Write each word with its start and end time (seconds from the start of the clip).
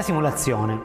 La 0.00 0.06
simulazione. 0.06 0.80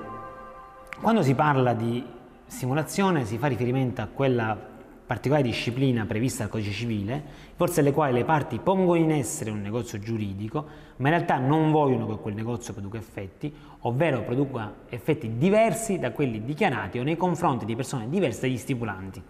Quando 0.99 1.23
si 1.23 1.35
parla 1.35 1.73
di 1.73 2.05
simulazione 2.47 3.23
si 3.23 3.37
fa 3.37 3.47
riferimento 3.47 4.01
a 4.01 4.07
quella 4.07 4.57
particolare 5.05 5.41
disciplina 5.41 6.05
prevista 6.05 6.43
dal 6.43 6.51
codice 6.51 6.71
civile, 6.71 7.23
forse 7.55 7.79
alle 7.79 7.93
quali 7.93 8.11
le 8.11 8.25
parti 8.25 8.59
pongono 8.59 8.99
in 8.99 9.11
essere 9.11 9.51
un 9.51 9.61
negozio 9.61 9.99
giuridico, 9.99 10.65
ma 10.97 11.07
in 11.07 11.13
realtà 11.15 11.37
non 11.37 11.71
vogliono 11.71 12.07
che 12.07 12.17
quel 12.17 12.33
negozio 12.33 12.73
produca 12.73 12.97
effetti, 12.97 13.55
ovvero 13.83 14.21
produca 14.23 14.73
effetti 14.89 15.37
diversi 15.37 15.97
da 15.97 16.11
quelli 16.11 16.43
dichiarati 16.43 16.99
o 16.99 17.03
nei 17.03 17.15
confronti 17.15 17.63
di 17.63 17.73
persone 17.77 18.09
diverse 18.09 18.41
dagli 18.41 18.57
stipulanti. 18.57 19.23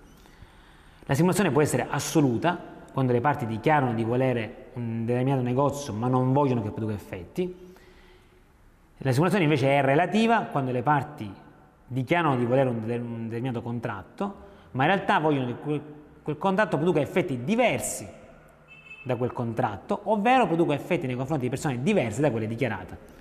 La 1.05 1.13
simulazione 1.13 1.51
può 1.51 1.61
essere 1.61 1.85
assoluta, 1.87 2.59
quando 2.91 3.11
le 3.11 3.21
parti 3.21 3.45
dichiarano 3.45 3.93
di 3.93 4.03
volere 4.03 4.69
un 4.73 5.05
determinato 5.05 5.43
negozio 5.43 5.93
ma 5.93 6.07
non 6.07 6.33
vogliono 6.33 6.63
che 6.63 6.71
produca 6.71 6.95
effetti. 6.95 7.64
La 8.99 9.11
simulazione 9.11 9.43
invece 9.43 9.67
è 9.67 9.81
relativa, 9.81 10.41
quando 10.43 10.71
le 10.71 10.81
parti 10.81 11.31
dichiarano 11.87 12.37
di 12.37 12.45
volere 12.45 12.69
un 12.69 13.27
determinato 13.27 13.61
contratto, 13.61 14.35
ma 14.71 14.83
in 14.85 14.89
realtà 14.89 15.19
vogliono 15.19 15.47
che 15.47 15.81
quel, 16.21 16.37
contratto 16.37 16.77
produca 16.77 17.01
effetti 17.01 17.43
diversi 17.43 18.07
da 19.03 19.15
quel 19.15 19.33
contratto, 19.33 19.99
ovvero 20.05 20.47
produca 20.47 20.73
effetti 20.73 21.05
nei 21.07 21.15
confronti 21.15 21.43
di 21.43 21.49
persone 21.49 21.83
diverse 21.83 22.21
da 22.21 22.31
quelle 22.31 22.47
dichiarate. 22.47 23.13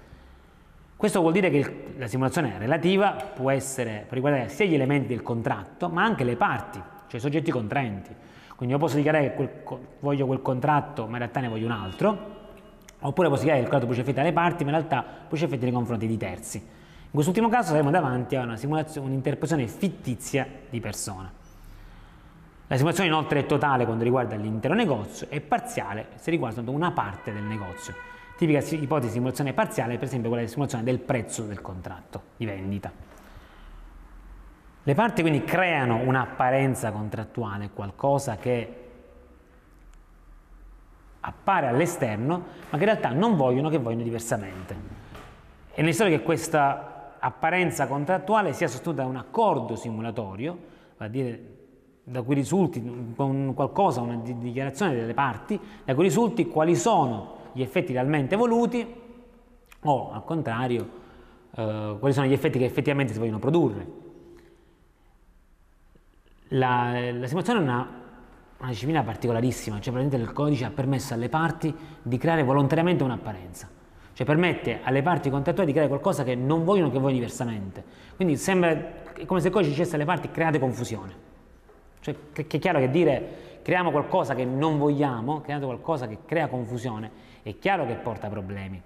Questo 0.96 1.20
vuol 1.20 1.32
dire 1.32 1.50
che 1.50 1.94
la 1.98 2.06
simulazione 2.06 2.54
relativa 2.56 3.10
può, 3.34 3.50
essere, 3.50 4.04
può 4.06 4.14
riguardare 4.14 4.48
sia 4.48 4.64
gli 4.64 4.74
elementi 4.74 5.08
del 5.08 5.22
contratto, 5.22 5.88
ma 5.88 6.02
anche 6.02 6.24
le 6.24 6.36
parti, 6.36 6.80
cioè 7.08 7.16
i 7.16 7.20
soggetti 7.20 7.50
contraenti. 7.50 8.14
Quindi 8.56 8.74
io 8.74 8.80
posso 8.80 8.96
dichiarare 8.96 9.34
che 9.34 9.34
quel, 9.64 9.80
voglio 9.98 10.24
quel 10.24 10.40
contratto, 10.40 11.04
ma 11.04 11.12
in 11.12 11.18
realtà 11.18 11.40
ne 11.40 11.48
voglio 11.48 11.66
un 11.66 11.72
altro, 11.72 12.33
oppure 13.06 13.28
posso 13.28 13.42
dichiarare 13.42 13.66
che 13.66 13.74
il 13.74 13.80
produce 13.80 14.00
effetti 14.00 14.20
alle 14.20 14.32
parti, 14.32 14.64
ma 14.64 14.70
in 14.70 14.76
realtà 14.76 15.02
produce 15.02 15.44
effetti 15.44 15.64
nei 15.64 15.72
confronti 15.72 16.06
di 16.06 16.16
terzi. 16.16 16.58
In 16.58 17.10
quest'ultimo 17.10 17.48
caso 17.48 17.68
saremo 17.68 17.90
davanti 17.90 18.34
a 18.34 18.42
un'interpretazione 18.42 19.66
fittizia 19.68 20.46
di 20.68 20.80
persona. 20.80 21.30
La 22.66 22.76
simulazione 22.76 23.10
inoltre 23.10 23.40
è 23.40 23.46
totale 23.46 23.84
quando 23.84 24.04
riguarda 24.04 24.36
l'intero 24.36 24.74
negozio 24.74 25.26
e 25.28 25.40
parziale 25.40 26.08
se 26.14 26.30
riguarda 26.30 26.62
una 26.70 26.92
parte 26.92 27.32
del 27.32 27.42
negozio. 27.42 27.94
Tipica 28.36 28.58
ipotesi 28.58 29.08
di 29.08 29.12
simulazione 29.12 29.52
parziale 29.52 29.94
è 29.94 29.96
per 29.96 30.06
esempio 30.06 30.28
quella 30.28 30.44
di 30.44 30.50
simulazione 30.50 30.82
del 30.82 30.98
prezzo 30.98 31.44
del 31.44 31.60
contratto 31.60 32.22
di 32.36 32.46
vendita. 32.46 32.90
Le 34.82 34.94
parti 34.94 35.20
quindi 35.20 35.44
creano 35.44 35.96
un'apparenza 35.98 36.90
contrattuale, 36.90 37.70
qualcosa 37.72 38.36
che 38.36 38.83
appare 41.26 41.68
all'esterno, 41.68 42.42
ma 42.70 42.76
che 42.76 42.84
in 42.84 42.90
realtà 42.90 43.08
non 43.10 43.36
vogliono 43.36 43.70
che 43.70 43.78
vogliono 43.78 44.02
diversamente. 44.02 44.76
È 45.72 45.80
necessario 45.80 46.16
che 46.16 46.22
questa 46.22 47.16
apparenza 47.18 47.86
contrattuale 47.86 48.52
sia 48.52 48.68
sostenuta 48.68 49.02
da 49.02 49.08
un 49.08 49.16
accordo 49.16 49.74
simulatorio, 49.74 50.58
vale 50.98 51.10
a 51.10 51.12
dire 51.12 51.48
da 52.04 52.20
cui 52.20 52.34
risulti 52.34 53.12
con 53.16 53.52
qualcosa, 53.54 54.02
una 54.02 54.16
dichiarazione 54.16 54.94
delle 54.94 55.14
parti, 55.14 55.58
da 55.84 55.94
cui 55.94 56.04
risulti 56.04 56.46
quali 56.48 56.76
sono 56.76 57.36
gli 57.52 57.62
effetti 57.62 57.92
realmente 57.92 58.36
voluti 58.36 59.02
o 59.80 60.12
al 60.12 60.24
contrario 60.24 60.88
eh, 61.54 61.96
quali 61.98 62.12
sono 62.12 62.26
gli 62.26 62.32
effetti 62.34 62.58
che 62.58 62.66
effettivamente 62.66 63.14
si 63.14 63.18
vogliono 63.18 63.38
produrre. 63.38 64.02
La, 66.48 67.10
la 67.10 67.26
simulazione 67.26 67.60
è 67.60 67.62
una, 67.62 68.03
una, 68.58 68.68
disciplina 68.68 69.02
particolarissima, 69.02 69.80
cioè 69.80 69.92
praticamente 69.92 70.16
il 70.16 70.32
codice 70.32 70.64
ha 70.64 70.70
permesso 70.70 71.14
alle 71.14 71.28
parti 71.28 71.74
di 72.02 72.18
creare 72.18 72.42
volontariamente 72.42 73.02
un'apparenza, 73.02 73.68
cioè 74.12 74.26
permette 74.26 74.80
alle 74.82 75.02
parti 75.02 75.30
contrattuali 75.30 75.66
di 75.66 75.72
creare 75.72 75.88
qualcosa 75.90 76.24
che 76.24 76.34
non 76.34 76.64
vogliono 76.64 76.90
che 76.90 76.98
voi 76.98 77.12
diversamente. 77.12 77.84
Quindi 78.16 78.36
sembra 78.36 79.02
come 79.26 79.40
se 79.40 79.48
il 79.48 79.52
codice 79.52 79.70
dicesse 79.70 79.94
alle 79.94 80.04
parti 80.04 80.30
create 80.30 80.58
confusione. 80.58 81.32
Cioè, 82.00 82.14
è 82.34 82.46
chiaro 82.46 82.78
che 82.80 82.90
dire 82.90 83.60
creiamo 83.62 83.90
qualcosa 83.90 84.34
che 84.34 84.44
non 84.44 84.78
vogliamo, 84.78 85.40
creando 85.40 85.66
qualcosa 85.66 86.06
che 86.06 86.18
crea 86.26 86.48
confusione, 86.48 87.10
è 87.42 87.58
chiaro 87.58 87.86
che 87.86 87.94
porta 87.94 88.28
problemi. 88.28 88.80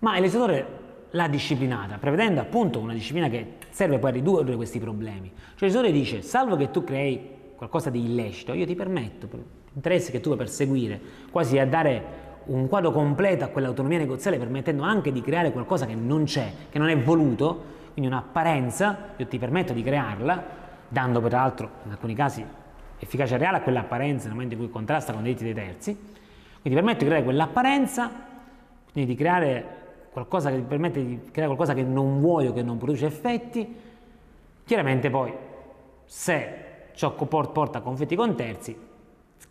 Ma 0.00 0.16
il 0.16 0.20
legislatore 0.20 0.66
l'ha 1.10 1.28
disciplinata, 1.28 1.96
prevedendo 1.96 2.40
appunto 2.40 2.80
una 2.80 2.92
disciplina 2.92 3.28
che 3.28 3.56
serve 3.72 3.98
poi 3.98 4.10
a 4.10 4.12
ridurre 4.12 4.54
questi 4.54 4.78
problemi. 4.78 5.32
Cioè 5.34 5.68
il 5.68 5.74
legislatore 5.74 5.92
dice, 5.92 6.22
salvo 6.22 6.56
che 6.56 6.70
tu 6.70 6.84
crei 6.84 7.40
qualcosa 7.56 7.90
di 7.90 8.04
illecito, 8.04 8.52
io 8.52 8.66
ti 8.66 8.74
permetto, 8.74 9.26
per 9.26 9.40
interessi 9.74 10.10
che 10.10 10.20
tu 10.20 10.26
vuoi 10.26 10.38
perseguire, 10.38 11.00
quasi 11.30 11.58
a 11.58 11.66
dare 11.66 12.20
un 12.44 12.68
quadro 12.68 12.90
completo 12.90 13.44
a 13.44 13.48
quell'autonomia 13.48 13.98
negoziale, 13.98 14.36
permettendo 14.36 14.82
anche 14.82 15.10
di 15.10 15.22
creare 15.22 15.52
qualcosa 15.52 15.86
che 15.86 15.94
non 15.94 16.24
c'è, 16.24 16.52
che 16.68 16.78
non 16.78 16.88
è 16.88 16.98
voluto, 16.98 17.70
quindi 17.92 18.10
un'apparenza, 18.10 19.10
io 19.16 19.26
ti 19.26 19.38
permetto 19.38 19.72
di 19.72 19.82
crearla, 19.82 20.60
dando 20.88 21.20
peraltro 21.20 21.70
in 21.84 21.92
alcuni 21.92 22.14
casi 22.14 22.44
efficacia 22.98 23.36
reale 23.36 23.58
a 23.58 23.60
quell'apparenza 23.62 24.26
nel 24.26 24.34
momento 24.34 24.54
in 24.54 24.60
cui 24.60 24.70
contrasta 24.70 25.12
con 25.12 25.22
diritti 25.22 25.44
dei 25.44 25.54
terzi, 25.54 25.96
quindi 26.60 26.78
permetto 26.78 27.00
di 27.00 27.06
creare 27.06 27.24
quell'apparenza, 27.24 28.10
quindi 28.92 29.10
di 29.10 29.16
creare 29.16 29.80
qualcosa 30.12 30.50
che 30.50 30.56
ti 30.56 30.62
permette 30.62 31.04
di 31.04 31.20
creare 31.30 31.54
qualcosa 31.54 31.72
che 31.72 31.82
non 31.82 32.20
vuoi 32.20 32.46
o 32.46 32.52
che 32.52 32.62
non 32.62 32.76
produce 32.76 33.06
effetti, 33.06 33.74
chiaramente 34.64 35.08
poi 35.08 35.32
se 36.04 36.54
ciò 36.94 37.12
porta 37.12 37.78
a 37.78 37.80
conflitti 37.80 38.14
con 38.14 38.36
terzi, 38.36 38.76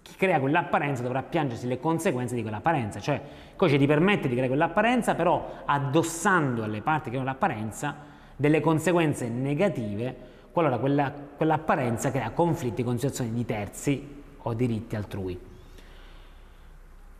chi 0.04 0.14
crea 0.16 0.40
quell'apparenza 0.40 1.02
dovrà 1.02 1.24
piangersi 1.24 1.68
le 1.68 1.80
conseguenze 1.80 2.36
di 2.36 2.44
quell'apparenza, 2.44 3.00
cioè 3.00 3.16
il 3.16 3.56
codice 3.56 3.80
ti 3.80 3.88
permette 3.88 4.28
di 4.28 4.36
creare 4.36 4.48
quell'apparenza, 4.48 5.16
però 5.16 5.64
addossando 5.66 6.64
alle 6.64 6.82
parti 6.82 7.10
che 7.10 7.16
hanno 7.16 7.26
l'apparenza 7.26 7.96
delle 8.36 8.60
conseguenze 8.60 9.30
negative 9.30 10.16
qualora 10.52 10.78
quella, 10.78 11.12
quell'apparenza 11.12 12.12
crea 12.12 12.30
conflitti 12.32 12.84
con 12.84 12.98
situazioni 12.98 13.32
di 13.32 13.46
terzi 13.46 14.24
o 14.38 14.54
diritti 14.54 14.96
altrui. 14.96 15.50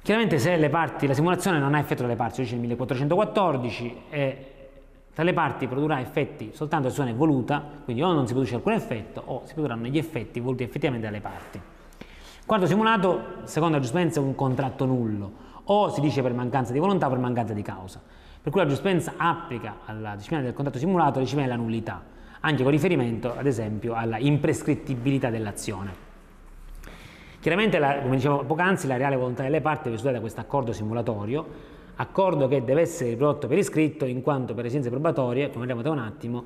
Chiaramente 0.04 0.40
se 0.40 0.56
le 0.58 0.70
parti, 0.70 1.06
la 1.08 1.14
simulazione 1.14 1.60
non 1.60 1.74
ha 1.74 1.80
effetto 1.80 2.02
dalle 2.02 2.16
parti, 2.16 2.42
dice 2.42 2.56
il 2.56 2.62
1414, 2.62 3.96
e 4.10 4.46
tra 5.14 5.24
le 5.24 5.34
parti 5.34 5.68
produrrà 5.68 6.00
effetti 6.00 6.52
soltanto 6.54 6.90
se 6.90 7.04
è 7.04 7.14
voluta, 7.14 7.64
quindi 7.84 8.02
o 8.02 8.12
non 8.12 8.26
si 8.26 8.34
produce 8.34 8.56
alcun 8.56 8.74
effetto 8.74 9.22
o 9.26 9.44
si 9.46 9.54
produrranno 9.54 9.88
gli 9.88 9.98
effetti 9.98 10.40
voluti 10.40 10.64
effettivamente 10.64 11.08
dalle 11.08 11.22
parti. 11.22 11.62
Quando 12.46 12.66
simulato, 12.66 13.44
secondo 13.44 13.76
la 13.78 13.82
giustizia, 13.84 14.22
è 14.22 14.26
un 14.26 14.34
contratto 14.36 14.86
nullo, 14.86 15.32
o 15.66 15.90
si 15.90 16.02
dice 16.02 16.22
per 16.22 16.34
mancanza 16.34 16.74
di 16.74 16.80
volontà 16.80 17.06
o 17.06 17.10
per 17.10 17.20
mancanza 17.20 17.54
di 17.54 17.62
causa 17.62 18.02
per 18.42 18.52
cui 18.52 18.62
la 18.62 18.66
giurisprudenza 18.66 19.14
applica 19.18 19.82
alla 19.86 20.16
disciplina 20.16 20.42
del 20.42 20.54
contratto 20.54 20.80
simulato 20.80 21.16
la 21.16 21.22
disciplina 21.22 21.48
della 21.48 21.62
nullità, 21.62 22.04
anche 22.40 22.64
con 22.64 22.72
riferimento 22.72 23.38
ad 23.38 23.46
esempio 23.46 23.94
alla 23.94 24.18
imprescrittibilità 24.18 25.30
dell'azione. 25.30 26.10
Chiaramente, 27.42 27.80
la, 27.80 28.00
come 28.02 28.16
dicevo 28.16 28.46
poc'anzi, 28.46 28.88
la 28.88 28.96
reale 28.96 29.18
volontà 29.18 29.44
delle 29.44 29.60
parti 29.60 29.88
è 29.88 29.90
risultata 29.90 30.14
da 30.14 30.22
questo 30.22 30.40
accordo 30.40 30.72
simulatorio, 30.72 31.46
accordo 31.96 32.48
che 32.48 32.64
deve 32.64 32.82
essere 32.82 33.10
riprodotto 33.10 33.48
per 33.48 33.58
iscritto 33.58 34.06
in 34.06 34.22
quanto 34.22 34.54
per 34.54 34.66
esigenze 34.66 34.90
probatorie, 34.90 35.50
come 35.50 35.66
vedremo 35.66 35.82
tra 35.82 35.92
un 35.92 36.00
attimo, 36.00 36.46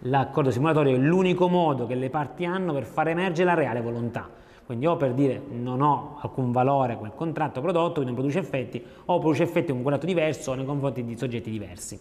l'accordo 0.00 0.50
simulatorio 0.50 0.94
è 0.94 0.98
l'unico 0.98 1.48
modo 1.48 1.86
che 1.86 1.96
le 1.96 2.08
parti 2.08 2.44
hanno 2.44 2.72
per 2.72 2.84
far 2.84 3.08
emergere 3.08 3.44
la 3.48 3.54
reale 3.54 3.80
volontà 3.80 4.44
quindi 4.66 4.84
o 4.86 4.96
per 4.96 5.14
dire 5.14 5.40
non 5.48 5.80
ho 5.80 6.18
alcun 6.20 6.50
valore 6.50 6.96
quel 6.96 7.12
contratto 7.14 7.60
prodotto, 7.60 8.02
quindi 8.02 8.10
non 8.10 8.14
produce 8.16 8.40
effetti, 8.40 8.84
o 9.04 9.18
produce 9.20 9.44
effetti 9.44 9.68
con 9.68 9.76
un 9.76 9.82
contratto 9.82 10.06
diverso 10.06 10.54
nei 10.54 10.64
confronti 10.64 11.04
di 11.04 11.16
soggetti 11.16 11.50
diversi. 11.50 11.98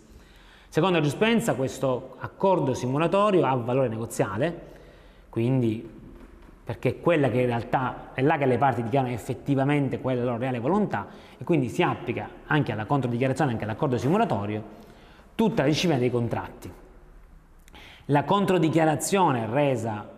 Secondo 0.67 0.95
la 0.95 1.03
giurisprudenza 1.03 1.53
questo 1.53 2.15
accordo 2.17 2.73
simulatorio 2.73 3.45
ha 3.45 3.55
valore 3.55 3.87
negoziale, 3.87 4.73
quindi 5.29 5.94
perché 6.65 6.89
è 6.89 6.99
quella 6.99 7.29
che 7.29 7.41
in 7.41 7.45
realtà 7.45 8.09
è 8.15 8.23
là 8.23 8.37
che 8.37 8.47
le 8.47 8.57
parti 8.57 8.81
dichiarano 8.81 9.13
effettivamente 9.13 10.01
quella 10.01 10.23
loro 10.23 10.37
reale 10.37 10.57
volontà 10.57 11.07
e 11.37 11.43
quindi 11.43 11.69
si 11.69 11.83
applica 11.83 12.27
anche 12.47 12.71
alla 12.71 12.85
controdichiarazione, 12.85 13.51
anche 13.51 13.65
all'accordo 13.65 13.99
simulatorio, 13.99 14.63
tutta 15.35 15.61
la 15.61 15.67
disciplina 15.67 15.99
dei 15.99 16.09
contratti. 16.09 16.71
La 18.05 18.23
controdichiarazione 18.23 19.45
resa 19.45 20.09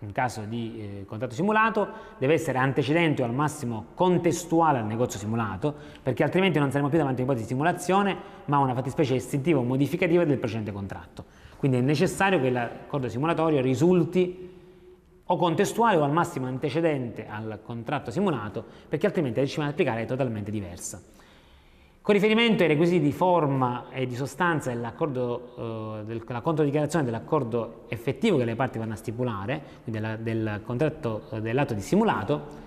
in 0.00 0.12
caso 0.12 0.42
di 0.42 0.78
eh, 0.78 1.04
contratto 1.06 1.34
simulato 1.34 1.88
deve 2.18 2.34
essere 2.34 2.58
antecedente 2.58 3.22
o 3.22 3.24
al 3.24 3.32
massimo 3.32 3.86
contestuale 3.94 4.78
al 4.78 4.84
negozio 4.84 5.18
simulato 5.18 5.74
perché 6.02 6.22
altrimenti 6.22 6.58
non 6.58 6.70
saremo 6.70 6.90
più 6.90 6.98
davanti 6.98 7.22
a 7.22 7.24
un'ipotesi 7.24 7.48
di 7.48 7.54
simulazione 7.54 8.16
ma 8.44 8.56
a 8.56 8.60
una 8.60 8.74
fattispecie 8.74 9.14
estintiva 9.14 9.60
o 9.60 9.62
modificativa 9.62 10.24
del 10.24 10.36
precedente 10.36 10.72
contratto. 10.72 11.24
Quindi 11.56 11.78
è 11.78 11.80
necessario 11.80 12.38
che 12.38 12.50
l'accordo 12.50 13.08
simulatorio 13.08 13.62
risulti 13.62 14.55
o 15.26 15.36
contestuale 15.36 15.96
o 15.96 16.04
al 16.04 16.12
massimo 16.12 16.46
antecedente 16.46 17.26
al 17.28 17.60
contratto 17.62 18.10
simulato 18.10 18.64
perché 18.88 19.06
altrimenti 19.06 19.38
la 19.38 19.44
disciplina 19.44 19.70
da 19.70 19.74
applicare 19.74 20.02
è 20.02 20.06
totalmente 20.06 20.50
diversa. 20.50 21.00
Con 22.00 22.14
riferimento 22.14 22.62
ai 22.62 22.68
requisiti 22.68 23.00
di 23.00 23.10
forma 23.10 23.86
e 23.90 24.06
di 24.06 24.14
sostanza 24.14 24.70
della 24.70 24.94
eh, 24.94 26.40
controdichiarazione 26.40 27.04
dell'accordo 27.04 27.86
effettivo 27.88 28.36
che 28.36 28.44
le 28.44 28.54
parti 28.54 28.78
vanno 28.78 28.92
a 28.92 28.96
stipulare, 28.96 29.60
quindi 29.82 30.00
della, 30.00 30.16
del 30.16 30.60
contratto 30.64 31.22
eh, 31.32 31.40
dell'atto 31.40 31.74
di 31.74 31.80
simulato, 31.80 32.64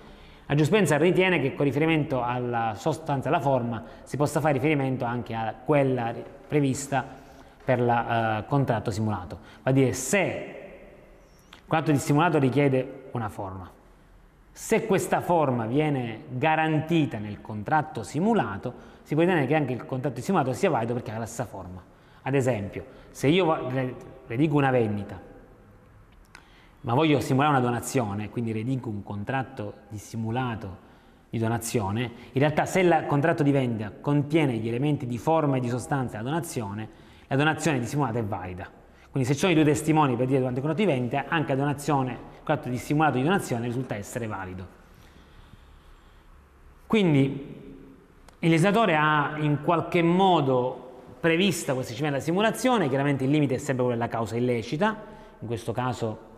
La 0.50 0.56
giurisprudenza 0.56 0.96
ritiene 0.96 1.40
che 1.40 1.54
con 1.54 1.64
riferimento 1.64 2.24
alla 2.24 2.74
sostanza 2.76 3.28
e 3.28 3.32
alla 3.32 3.40
forma 3.40 3.84
si 4.02 4.16
possa 4.16 4.40
fare 4.40 4.54
riferimento 4.54 5.04
anche 5.04 5.32
a 5.32 5.54
quella 5.64 6.12
prevista 6.48 7.06
per 7.64 7.78
il 7.78 7.86
uh, 7.86 8.48
contratto 8.48 8.90
simulato. 8.90 9.38
Va 9.62 9.70
a 9.70 9.72
dire 9.72 9.92
se 9.92 10.59
contratto 11.70 11.92
di 11.92 11.98
simulato 11.98 12.38
richiede 12.40 13.04
una 13.12 13.28
forma, 13.28 13.70
se 14.50 14.86
questa 14.86 15.20
forma 15.20 15.66
viene 15.66 16.24
garantita 16.30 17.18
nel 17.18 17.40
contratto 17.40 18.02
simulato, 18.02 18.74
si 19.04 19.14
può 19.14 19.22
ritenere 19.22 19.46
che 19.46 19.54
anche 19.54 19.72
il 19.74 19.86
contratto 19.86 20.20
simulato 20.20 20.52
sia 20.52 20.68
valido 20.68 20.94
perché 20.94 21.12
ha 21.12 21.18
la 21.18 21.26
stessa 21.26 21.46
forma. 21.46 21.80
Ad 22.22 22.34
esempio, 22.34 22.84
se 23.10 23.28
io 23.28 23.70
redigo 24.26 24.56
una 24.56 24.72
vendita, 24.72 25.16
ma 26.80 26.94
voglio 26.94 27.20
simulare 27.20 27.52
una 27.52 27.60
donazione, 27.60 28.30
quindi 28.30 28.50
redigo 28.50 28.88
un 28.88 29.04
contratto 29.04 29.74
di 29.90 29.98
simulato 29.98 30.88
di 31.30 31.38
donazione, 31.38 32.10
in 32.32 32.40
realtà 32.40 32.66
se 32.66 32.80
il 32.80 33.04
contratto 33.06 33.44
di 33.44 33.52
vendita 33.52 33.92
contiene 33.92 34.56
gli 34.56 34.66
elementi 34.66 35.06
di 35.06 35.18
forma 35.18 35.58
e 35.58 35.60
di 35.60 35.68
sostanza 35.68 36.16
della 36.16 36.30
donazione, 36.30 36.88
la 37.28 37.36
donazione 37.36 37.78
dissimulata 37.78 38.18
è 38.18 38.24
valida. 38.24 38.79
Quindi 39.10 39.28
se 39.28 39.34
ci 39.34 39.40
sono 39.40 39.52
i 39.52 39.54
due 39.54 39.64
testimoni 39.64 40.16
per 40.16 40.26
dire 40.26 40.38
durante 40.38 40.60
il 40.60 40.64
contratto 40.64 40.88
di 40.88 40.96
vendita, 40.96 41.24
anche 41.28 41.54
la 41.54 41.58
donazione, 41.58 42.18
contratto 42.44 42.68
di 42.68 42.78
simulato 42.78 43.16
di 43.16 43.24
donazione 43.24 43.66
risulta 43.66 43.94
essere 43.96 44.26
valido. 44.26 44.78
Quindi 46.86 47.58
il 48.38 48.48
legislatore 48.48 48.96
ha 48.96 49.34
in 49.38 49.58
qualche 49.62 50.02
modo 50.02 50.88
prevista 51.20 51.74
questa 51.74 51.92
della 52.02 52.20
simulazione, 52.20 52.88
chiaramente 52.88 53.24
il 53.24 53.30
limite 53.30 53.56
è 53.56 53.58
sempre 53.58 53.84
quello 53.84 53.98
della 53.98 54.08
causa 54.08 54.36
illecita, 54.36 54.96
in 55.38 55.46
questo 55.46 55.72
caso 55.72 56.28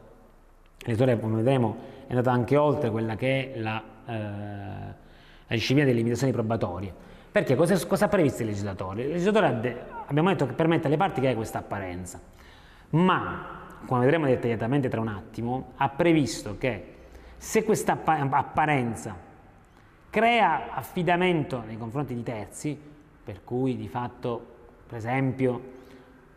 il 0.78 0.88
legislatore, 0.88 1.20
come 1.20 1.36
vedremo, 1.36 1.76
è 2.06 2.10
andato 2.10 2.30
anche 2.30 2.56
oltre 2.56 2.90
quella 2.90 3.14
che 3.14 3.52
è 3.52 3.58
la, 3.60 3.82
eh, 4.06 4.12
la 4.12 5.54
disciplina 5.54 5.84
delle 5.84 5.98
limitazioni 5.98 6.32
probatorie. 6.32 6.92
Perché 7.30 7.54
cosa, 7.54 7.78
cosa, 7.86 8.06
ha 8.06 8.08
previsto 8.08 8.42
il 8.42 8.48
legislatore? 8.48 9.02
Il 9.02 9.08
legislatore 9.10 9.86
abbiamo 10.06 10.28
detto 10.28 10.46
che 10.46 10.52
permette 10.52 10.88
alle 10.88 10.96
parti 10.96 11.20
che 11.20 11.28
hai 11.28 11.34
questa 11.34 11.60
apparenza, 11.60 12.20
ma, 12.92 13.66
come 13.86 14.00
vedremo 14.00 14.26
dettagliatamente 14.26 14.88
tra 14.88 15.00
un 15.00 15.08
attimo, 15.08 15.72
ha 15.76 15.88
previsto 15.88 16.56
che 16.58 16.94
se 17.36 17.64
questa 17.64 17.98
apparenza 18.04 19.16
crea 20.10 20.74
affidamento 20.74 21.62
nei 21.66 21.78
confronti 21.78 22.14
di 22.14 22.22
terzi, 22.22 22.78
per 23.24 23.44
cui 23.44 23.76
di 23.76 23.88
fatto, 23.88 24.46
per 24.86 24.98
esempio, 24.98 25.60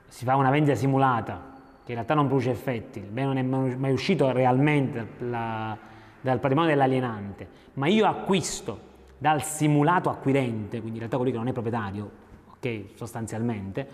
si 0.07 0.23
fa 0.23 0.35
una 0.35 0.49
vendita 0.49 0.75
simulata 0.75 1.53
che 1.83 1.91
in 1.91 1.95
realtà 1.95 2.13
non 2.13 2.27
produce 2.27 2.51
effetti, 2.51 2.99
il 2.99 3.05
bene 3.05 3.41
non 3.41 3.69
è 3.69 3.75
mai 3.75 3.91
uscito 3.91 4.31
realmente 4.31 5.07
la, 5.19 5.77
dal 6.21 6.39
patrimonio 6.39 6.71
dell'alienante, 6.71 7.47
ma 7.73 7.87
io 7.87 8.07
acquisto 8.07 8.93
dal 9.17 9.43
simulato 9.43 10.09
acquirente, 10.09 10.79
quindi 10.79 10.93
in 10.93 10.99
realtà 10.99 11.17
colui 11.17 11.31
che 11.31 11.37
non 11.37 11.47
è 11.47 11.51
proprietario, 11.51 12.09
ok, 12.55 12.85
sostanzialmente, 12.95 13.87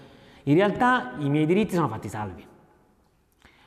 in 0.44 0.56
realtà 0.56 1.14
i 1.18 1.30
miei 1.30 1.46
diritti 1.46 1.76
sono 1.76 1.88
fatti 1.88 2.08
salvi. 2.08 2.48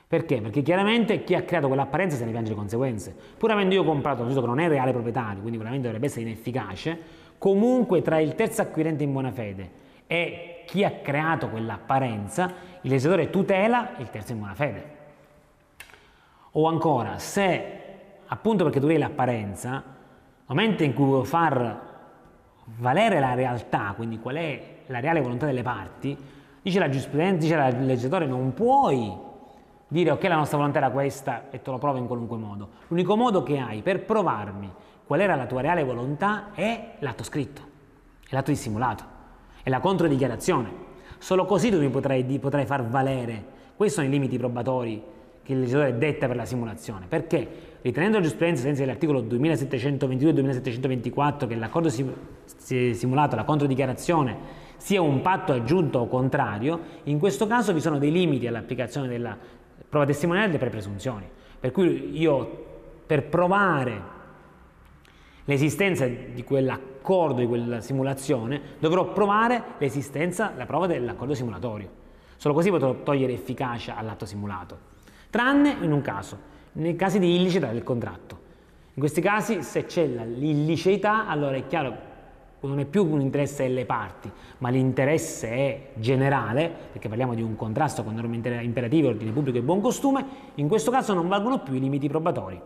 Perché? 0.07 0.41
Perché 0.41 0.63
chiaramente 0.63 1.25
chi 1.25 1.35
ha 1.35 1.43
creato 1.43 1.67
quell'apparenza 1.67 2.17
se 2.17 2.25
ne 2.25 2.31
piange 2.31 2.51
le 2.51 2.57
conseguenze. 2.57 3.15
Pur 3.37 3.51
avendo 3.51 3.75
io 3.75 3.85
comprato 3.85 4.23
un 4.23 4.29
sito 4.29 4.41
che 4.41 4.47
non 4.47 4.61
è 4.61 4.69
reale 4.69 4.93
proprietario, 4.93 5.41
quindi 5.41 5.57
veramente 5.57 5.87
dovrebbe 5.87 6.07
essere 6.07 6.23
inefficace, 6.23 6.99
comunque 7.39 8.03
tra 8.03 8.19
il 8.19 8.35
terzo 8.35 8.63
acquirente 8.63 9.03
in 9.03 9.13
buona 9.13 9.33
fede 9.33 9.83
e 10.07 10.63
chi 10.67 10.85
ha 10.85 10.91
creato 11.03 11.49
quell'apparenza, 11.49 12.53
il 12.83 12.91
legislatore 12.91 13.31
tutela 13.31 13.93
il 13.99 14.11
terzo 14.11 14.33
in 14.33 14.39
buona 14.39 14.55
fede. 14.55 14.93
O 16.53 16.69
ancora, 16.69 17.19
se 17.19 17.83
appunto 18.27 18.65
perché 18.65 18.81
tu 18.81 18.87
hai 18.87 18.99
l'apparenza, 18.99 19.71
nel 19.71 19.83
momento 20.47 20.85
in 20.85 20.95
cui 20.95 21.05
vuoi 21.05 21.25
far 21.25 21.81
valere 22.79 23.19
la 23.21 23.35
realtà, 23.35 23.93
quindi 23.97 24.19
qual 24.19 24.37
è 24.37 24.63
la 24.87 25.01
reale 25.01 25.21
volontà 25.21 25.47
delle 25.47 25.63
parti, 25.63 26.17
dice 26.63 26.79
la 26.79 26.89
giurisprudenza, 26.89 27.39
dice 27.39 27.77
il 27.77 27.87
legislatore, 27.87 28.27
non 28.27 28.55
puoi 28.55 29.33
dire 29.95 30.11
ok 30.11 30.25
la 30.25 30.35
nostra 30.35 30.59
volontà 30.59 30.79
era 30.79 30.91
questa 30.91 31.45
e 31.51 31.63
te 31.63 31.71
lo 31.71 31.79
provo 31.79 31.99
in 31.99 32.09
qualunque 32.09 32.37
modo. 32.37 32.69
L'unico 32.89 33.17
modo 33.17 33.45
che 33.45 33.59
hai 33.59 33.81
per 33.81 34.05
provarmi 34.05 34.69
qual 35.07 35.21
era 35.21 35.37
la 35.37 35.47
tua 35.47 35.61
reale 35.61 35.85
volontà 35.85 36.53
è 36.53 36.95
l'atto 36.99 37.23
scritto, 37.23 37.63
è 38.29 38.35
l'atto 38.35 38.51
dissimulato, 38.51 39.05
è 39.63 39.71
la 39.71 39.79
controdichiarazione. 39.79 40.73
Solo 41.19 41.45
così 41.45 41.71
tu 41.71 41.79
mi 41.79 41.91
potrai, 41.91 42.25
potrai 42.41 42.67
far 42.67 42.85
valere. 42.85 43.45
Questi 43.77 43.95
sono 43.95 44.09
i 44.09 44.11
limiti 44.11 44.37
probatori 44.37 45.01
che 45.45 45.53
il 45.53 45.61
legislatore 45.61 45.97
detta 45.97 46.27
per 46.27 46.37
la 46.37 46.45
simulazione. 46.45 47.07
Perché? 47.07 47.49
Ritenendo 47.83 48.17
la 48.17 48.23
giurisprudenza 48.23 48.63
senza 48.63 48.81
dell'articolo 48.81 49.23
2722-2724 49.23 51.47
che 51.47 51.55
l'accordo 51.55 51.89
simulato, 51.89 53.37
la 53.37 53.45
controdichiarazione, 53.45 54.63
sia 54.77 55.01
un 55.01 55.21
patto 55.21 55.53
aggiunto 55.53 56.01
o 56.01 56.09
contrario, 56.09 56.81
in 57.05 57.21
questo 57.21 57.47
caso 57.47 57.73
vi 57.73 57.81
sono 57.81 57.99
dei 57.99 58.11
limiti 58.11 58.49
all'applicazione 58.49 59.07
della 59.07 59.39
prova 59.95 60.07
testimoniale 60.07 60.59
per 60.59 60.71
presunzioni. 60.71 61.25
Per 61.61 61.71
cui 61.71 62.19
io, 62.19 62.65
per 63.07 63.29
provare 63.29 64.03
l'esistenza 65.45 66.05
di 66.07 66.43
quell'accordo, 66.43 67.41
di 67.41 67.47
quella 67.47 67.81
simulazione, 67.81 68.61
dovrò 68.81 69.13
provare 69.13 69.63
l'esistenza, 69.79 70.53
la 70.57 70.67
prova 70.67 70.89
dell'accordo 70.89 71.35
simulatorio. 71.35 72.03
Solo 72.37 72.55
così 72.55 72.71
potrò 72.71 73.03
togliere 73.05 73.33
efficacia 73.33 73.97
all'atto 73.97 74.27
simulato. 74.27 74.93
Tranne 75.31 75.77
in 75.81 75.93
un 75.93 76.01
caso, 76.01 76.39
nei 76.73 76.97
casi 76.97 77.21
di 77.21 77.37
illiceità 77.37 77.69
del 77.69 77.85
contratto. 77.85 78.41
In 78.95 79.01
questi 79.01 79.21
casi, 79.21 79.63
se 79.63 79.87
c'è 79.87 80.07
l'illiceità, 80.07 81.29
allora 81.29 81.55
è 81.55 81.67
chiaro 81.69 81.97
non 82.67 82.79
è 82.79 82.85
più 82.85 83.05
un 83.05 83.21
interesse 83.21 83.65
delle 83.65 83.85
parti, 83.85 84.31
ma 84.59 84.69
l'interesse 84.69 85.49
è 85.49 85.89
generale, 85.95 86.71
perché 86.93 87.09
parliamo 87.09 87.35
di 87.35 87.43
un 87.43 87.57
contrasto 87.57 88.03
con 88.03 88.15
norme 88.15 88.37
imperative, 88.63 89.09
ordine 89.09 89.33
pubblico 89.33 89.59
e 89.59 89.63
buon 89.63 89.81
costume, 89.81 90.25
in 90.57 90.69
questo 90.69 90.91
caso 90.91 91.15
non 91.15 91.29
valgono 91.29 91.61
più 91.61 91.75
i 91.75 91.81
limiti 91.81 92.09
probatori. 92.09 92.61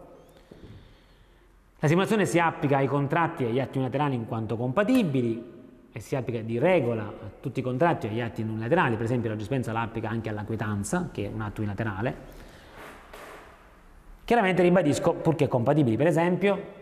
La 1.81 1.87
simulazione 1.87 2.27
si 2.27 2.39
applica 2.39 2.79
ai 2.79 2.87
contratti 2.87 3.45
e 3.45 3.49
agli 3.49 3.61
atti 3.61 3.79
unilaterali 3.79 4.15
in 4.15 4.27
quanto 4.27 4.57
compatibili 4.57 5.57
e 5.93 6.01
si 6.01 6.17
applica 6.17 6.41
di 6.41 6.59
regola 6.59 7.03
a 7.03 7.31
tutti 7.41 7.61
i 7.61 7.63
contratti 7.63 8.07
e 8.07 8.11
agli 8.11 8.21
atti 8.21 8.43
unilaterali, 8.43 8.97
per 8.97 9.05
esempio 9.05 9.29
la 9.29 9.35
giurisprudenza 9.35 9.73
la 9.73 9.83
applica 9.83 10.09
anche 10.09 10.29
alla 10.29 10.45
quietanza, 10.45 11.09
che 11.13 11.27
è 11.27 11.31
un 11.33 11.41
atto 11.41 11.61
unilaterale. 11.61 12.15
Chiaramente 14.25 14.63
ribadisco, 14.63 15.15
purché 15.15 15.49
compatibili, 15.49 15.97
per 15.97 16.07
esempio, 16.07 16.77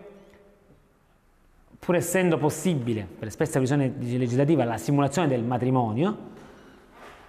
pur 1.86 1.94
essendo 1.94 2.36
possibile, 2.36 3.06
per 3.16 3.28
espressa 3.28 3.60
visione 3.60 3.94
legislativa, 3.96 4.64
la 4.64 4.76
simulazione 4.76 5.28
del 5.28 5.44
matrimonio, 5.44 6.16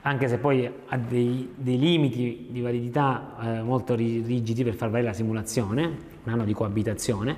anche 0.01 0.27
se 0.27 0.39
poi 0.39 0.67
ha 0.87 0.97
dei, 0.97 1.53
dei 1.55 1.77
limiti 1.77 2.47
di 2.49 2.59
validità 2.59 3.35
eh, 3.39 3.61
molto 3.61 3.93
rigidi 3.93 4.63
per 4.63 4.73
far 4.73 4.89
valere 4.89 5.09
la 5.09 5.13
simulazione, 5.13 5.85
un 6.23 6.33
anno 6.33 6.43
di 6.43 6.53
coabitazione, 6.53 7.37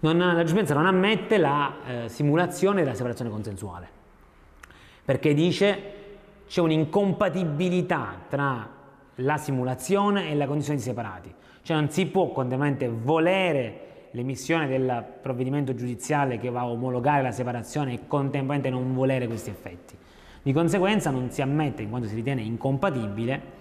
non, 0.00 0.16
la 0.16 0.32
giurisprudenza 0.32 0.72
non 0.72 0.86
ammette 0.86 1.36
la 1.36 1.74
eh, 1.86 2.08
simulazione 2.08 2.82
della 2.82 2.94
separazione 2.94 3.30
consensuale, 3.30 3.88
perché 5.04 5.34
dice 5.34 5.92
c'è 6.48 6.62
un'incompatibilità 6.62 8.22
tra 8.30 8.66
la 9.16 9.36
simulazione 9.36 10.30
e 10.30 10.34
la 10.34 10.46
condizione 10.46 10.78
di 10.78 10.84
separati, 10.84 11.34
cioè 11.60 11.76
non 11.76 11.90
si 11.90 12.06
può 12.06 12.32
contemporaneamente 12.32 12.88
volere 12.88 13.85
l'emissione 14.16 14.66
del 14.66 15.04
provvedimento 15.20 15.74
giudiziale 15.74 16.38
che 16.38 16.48
va 16.48 16.60
a 16.60 16.68
omologare 16.68 17.22
la 17.22 17.32
separazione 17.32 17.92
e 17.92 18.00
contemporaneamente 18.06 18.70
non 18.70 18.94
volere 18.94 19.26
questi 19.26 19.50
effetti. 19.50 19.94
Di 20.42 20.52
conseguenza 20.54 21.10
non 21.10 21.30
si 21.30 21.42
ammette, 21.42 21.82
in 21.82 21.90
quanto 21.90 22.08
si 22.08 22.14
ritiene 22.14 22.40
incompatibile, 22.40 23.54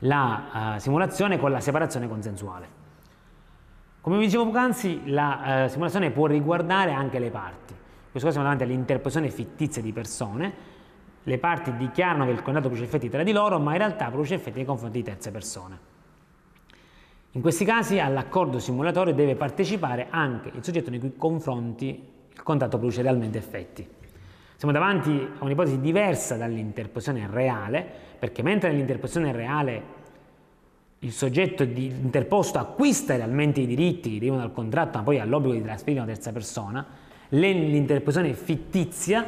la 0.00 0.74
uh, 0.74 0.78
simulazione 0.78 1.38
con 1.38 1.50
la 1.50 1.60
separazione 1.60 2.08
consensuale. 2.08 2.84
Come 4.02 4.18
vi 4.18 4.26
dicevo 4.26 4.44
poc'anzi, 4.44 5.00
la 5.06 5.64
eh, 5.64 5.68
simulazione 5.68 6.12
può 6.12 6.26
riguardare 6.26 6.92
anche 6.92 7.18
le 7.18 7.30
parti. 7.30 7.72
In 7.72 8.10
questo 8.12 8.28
caso 8.28 8.38
siamo 8.38 8.44
davanti 8.44 8.62
all'interposizione 8.62 9.30
fittizia 9.30 9.82
di 9.82 9.92
persone. 9.92 10.52
Le 11.24 11.38
parti 11.38 11.74
dichiarano 11.76 12.24
che 12.24 12.30
il 12.30 12.42
contratto 12.42 12.68
produce 12.68 12.84
effetti 12.84 13.08
tra 13.08 13.24
di 13.24 13.32
loro, 13.32 13.58
ma 13.58 13.72
in 13.72 13.78
realtà 13.78 14.06
produce 14.06 14.34
effetti 14.34 14.58
nei 14.58 14.64
confronti 14.64 14.98
di 14.98 15.04
terze 15.04 15.32
persone. 15.32 15.95
In 17.36 17.42
questi 17.42 17.66
casi 17.66 17.98
all'accordo 18.00 18.58
simulatorio 18.58 19.12
deve 19.12 19.34
partecipare 19.34 20.06
anche 20.08 20.50
il 20.54 20.64
soggetto 20.64 20.88
nei 20.88 20.98
cui 20.98 21.16
confronti 21.18 22.02
il 22.32 22.42
contratto 22.42 22.78
produce 22.78 23.02
realmente 23.02 23.36
effetti. 23.36 23.86
Siamo 24.56 24.72
davanti 24.72 25.10
a 25.38 25.44
un'ipotesi 25.44 25.78
diversa 25.78 26.36
dall'interposizione 26.36 27.28
reale, 27.30 27.86
perché 28.18 28.42
mentre 28.42 28.70
nell'interposizione 28.70 29.32
reale 29.32 29.82
il 31.00 31.12
soggetto 31.12 31.62
interposto 31.62 32.58
acquista 32.58 33.14
realmente 33.16 33.60
i 33.60 33.66
diritti 33.66 34.12
che 34.12 34.18
derivano 34.18 34.40
dal 34.40 34.52
contratto, 34.52 34.96
ma 34.96 35.04
poi 35.04 35.18
ha 35.18 35.24
l'obbligo 35.26 35.52
di 35.56 35.62
trasferire 35.62 36.00
una 36.00 36.10
terza 36.10 36.32
persona, 36.32 36.86
l'interposizione 37.28 38.32
fittizia, 38.32 39.26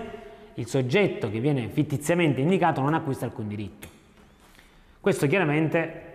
il 0.55 0.67
soggetto 0.67 1.31
che 1.31 1.41
viene 1.41 1.69
fittiziamente 1.69 2.41
indicato 2.41 2.81
non 2.81 2.95
acquista 2.95 3.27
alcun 3.27 3.49
diritto. 3.49 3.87
Questo 4.99 5.27
chiaramente 5.27 6.08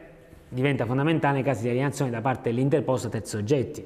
diventa 0.54 0.86
fondamentale 0.86 1.36
nei 1.36 1.44
casi 1.44 1.64
di 1.64 1.70
alienazione 1.70 2.12
da 2.12 2.22
parte 2.22 2.50
dell'interposto 2.50 3.08
a 3.08 3.10
terzi 3.10 3.38
soggetti, 3.38 3.86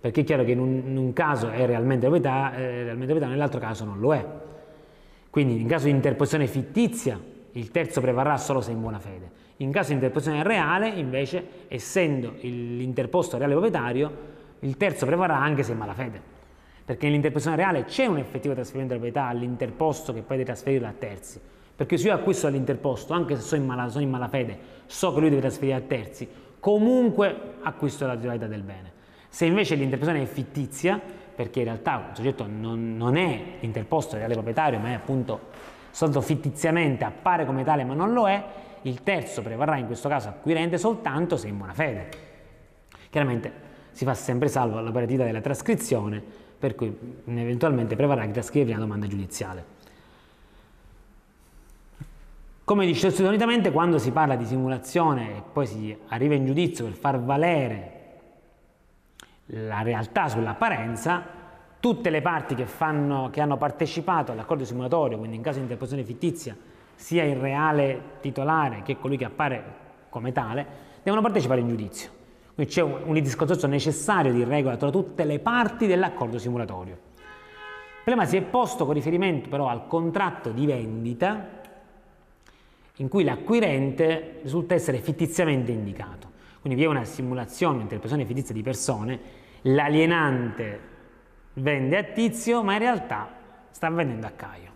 perché 0.00 0.20
è 0.20 0.24
chiaro 0.24 0.44
che 0.44 0.52
in 0.52 0.60
un, 0.60 0.82
in 0.86 0.96
un 0.96 1.12
caso 1.12 1.50
è 1.50 1.66
realmente 1.66 2.06
proprietà, 2.06 2.54
eh, 2.54 2.84
realmente 2.84 3.06
proprietà, 3.06 3.26
nell'altro 3.26 3.60
caso 3.60 3.84
non 3.84 3.98
lo 3.98 4.14
è. 4.14 4.24
Quindi 5.30 5.60
in 5.60 5.66
caso 5.66 5.86
di 5.86 5.90
interposizione 5.90 6.46
fittizia 6.46 7.20
il 7.52 7.70
terzo 7.70 8.00
prevarrà 8.00 8.36
solo 8.36 8.60
se 8.60 8.70
in 8.70 8.80
buona 8.80 8.98
fede. 8.98 9.42
In 9.58 9.70
caso 9.70 9.88
di 9.88 9.94
interposizione 9.94 10.42
reale, 10.42 10.88
invece, 10.88 11.44
essendo 11.68 12.34
l'interposto 12.40 13.36
reale 13.36 13.52
proprietario, 13.52 14.12
il 14.60 14.76
terzo 14.76 15.06
prevarrà 15.06 15.36
anche 15.36 15.62
se 15.62 15.72
in 15.72 15.78
malafede. 15.78 16.20
Perché 16.84 17.06
nell'interposizione 17.06 17.56
reale 17.56 17.84
c'è 17.84 18.06
un 18.06 18.18
effettivo 18.18 18.54
trasferimento 18.54 18.94
di 18.94 19.00
proprietà 19.00 19.28
all'interposto 19.28 20.12
che 20.12 20.20
poi 20.20 20.36
deve 20.36 20.50
trasferirla 20.50 20.88
a 20.88 20.94
terzi. 20.96 21.40
Perché 21.76 21.96
se 21.96 22.08
io 22.08 22.14
acquisto 22.14 22.46
all'interposto, 22.46 23.12
anche 23.12 23.34
se 23.36 23.42
sono 23.42 23.60
in, 23.60 23.66
mala, 23.66 23.88
sono 23.88 24.04
in 24.04 24.10
malafede, 24.10 24.58
so 24.86 25.12
che 25.12 25.20
lui 25.20 25.28
deve 25.28 25.40
trasferire 25.40 25.76
a 25.76 25.80
terzi, 25.80 26.28
comunque 26.60 27.54
acquisto 27.62 28.06
la 28.06 28.14
titolarità 28.14 28.46
del 28.46 28.62
bene. 28.62 28.92
Se 29.28 29.44
invece 29.44 29.74
l'interposizione 29.74 30.24
è 30.24 30.32
fittizia, 30.32 31.00
perché 31.34 31.58
in 31.58 31.64
realtà 31.64 32.06
il 32.10 32.16
soggetto 32.16 32.46
non, 32.48 32.96
non 32.96 33.16
è 33.16 33.42
interposto 33.60 34.16
reale 34.16 34.34
proprietario, 34.34 34.78
ma 34.78 34.90
è 34.90 34.92
appunto 34.92 35.50
soltanto 35.90 36.20
fittiziamente 36.20 37.04
appare 37.04 37.44
come 37.44 37.64
tale 37.64 37.84
ma 37.84 37.94
non 37.94 38.12
lo 38.12 38.28
è, 38.28 38.44
il 38.82 39.02
terzo 39.02 39.42
prevarrà 39.42 39.76
in 39.76 39.86
questo 39.86 40.08
caso 40.08 40.28
acquirente 40.28 40.78
soltanto 40.78 41.36
se 41.36 41.48
in 41.48 41.56
buona 41.56 41.72
fede. 41.72 42.08
Chiaramente 43.10 43.52
si 43.90 44.04
fa 44.04 44.14
sempre 44.14 44.48
salvo 44.48 44.80
l'operatività 44.80 45.24
della 45.24 45.40
trascrizione, 45.40 46.22
per 46.58 46.74
cui 46.74 46.96
eventualmente 47.26 47.96
prevarrà 47.96 48.24
chi 48.26 48.32
trascrive 48.32 48.66
prima 48.66 48.80
domanda 48.80 49.06
giudiziale. 49.06 49.73
Come 52.64 52.86
dice 52.86 53.10
solitamente, 53.10 53.70
quando 53.70 53.98
si 53.98 54.10
parla 54.10 54.36
di 54.36 54.46
simulazione 54.46 55.36
e 55.36 55.42
poi 55.52 55.66
si 55.66 55.94
arriva 56.08 56.32
in 56.32 56.46
giudizio 56.46 56.86
per 56.86 56.94
far 56.94 57.20
valere 57.20 57.92
la 59.48 59.82
realtà 59.82 60.30
sull'apparenza, 60.30 61.22
tutte 61.78 62.08
le 62.08 62.22
parti 62.22 62.54
che, 62.54 62.64
fanno, 62.64 63.28
che 63.30 63.42
hanno 63.42 63.58
partecipato 63.58 64.32
all'accordo 64.32 64.64
simulatorio, 64.64 65.18
quindi 65.18 65.36
in 65.36 65.42
caso 65.42 65.56
di 65.56 65.64
interposizione 65.64 66.08
fittizia, 66.08 66.56
sia 66.94 67.22
il 67.24 67.36
reale 67.36 68.12
titolare 68.22 68.80
che 68.82 68.98
colui 68.98 69.18
che 69.18 69.26
appare 69.26 69.64
come 70.08 70.32
tale, 70.32 70.66
devono 71.02 71.20
partecipare 71.20 71.60
in 71.60 71.68
giudizio. 71.68 72.08
Quindi 72.54 72.72
c'è 72.72 72.80
un, 72.80 72.98
un 73.04 73.12
discorso 73.20 73.66
necessario 73.66 74.32
di 74.32 74.42
regola 74.42 74.78
tra 74.78 74.88
tutte 74.88 75.24
le 75.24 75.38
parti 75.38 75.86
dell'accordo 75.86 76.38
simulatorio. 76.38 76.94
Il 76.94 78.10
problema 78.10 78.24
si 78.24 78.38
è 78.38 78.42
posto 78.42 78.86
con 78.86 78.94
riferimento 78.94 79.50
però 79.50 79.68
al 79.68 79.86
contratto 79.86 80.48
di 80.48 80.64
vendita 80.64 81.60
in 82.98 83.08
cui 83.08 83.24
l'acquirente 83.24 84.40
risulta 84.42 84.74
essere 84.74 84.98
fittiziamente 84.98 85.72
indicato. 85.72 86.30
Quindi 86.60 86.78
vi 86.78 86.86
è 86.86 86.88
una 86.88 87.04
simulazione, 87.04 87.76
un'interpretazione 87.76 88.24
fittizia 88.24 88.54
di 88.54 88.62
persone, 88.62 89.20
l'alienante 89.62 90.80
vende 91.54 91.96
a 91.96 92.02
Tizio, 92.04 92.62
ma 92.62 92.74
in 92.74 92.78
realtà 92.78 93.28
sta 93.70 93.90
vendendo 93.90 94.26
a 94.26 94.30
Caio. 94.30 94.72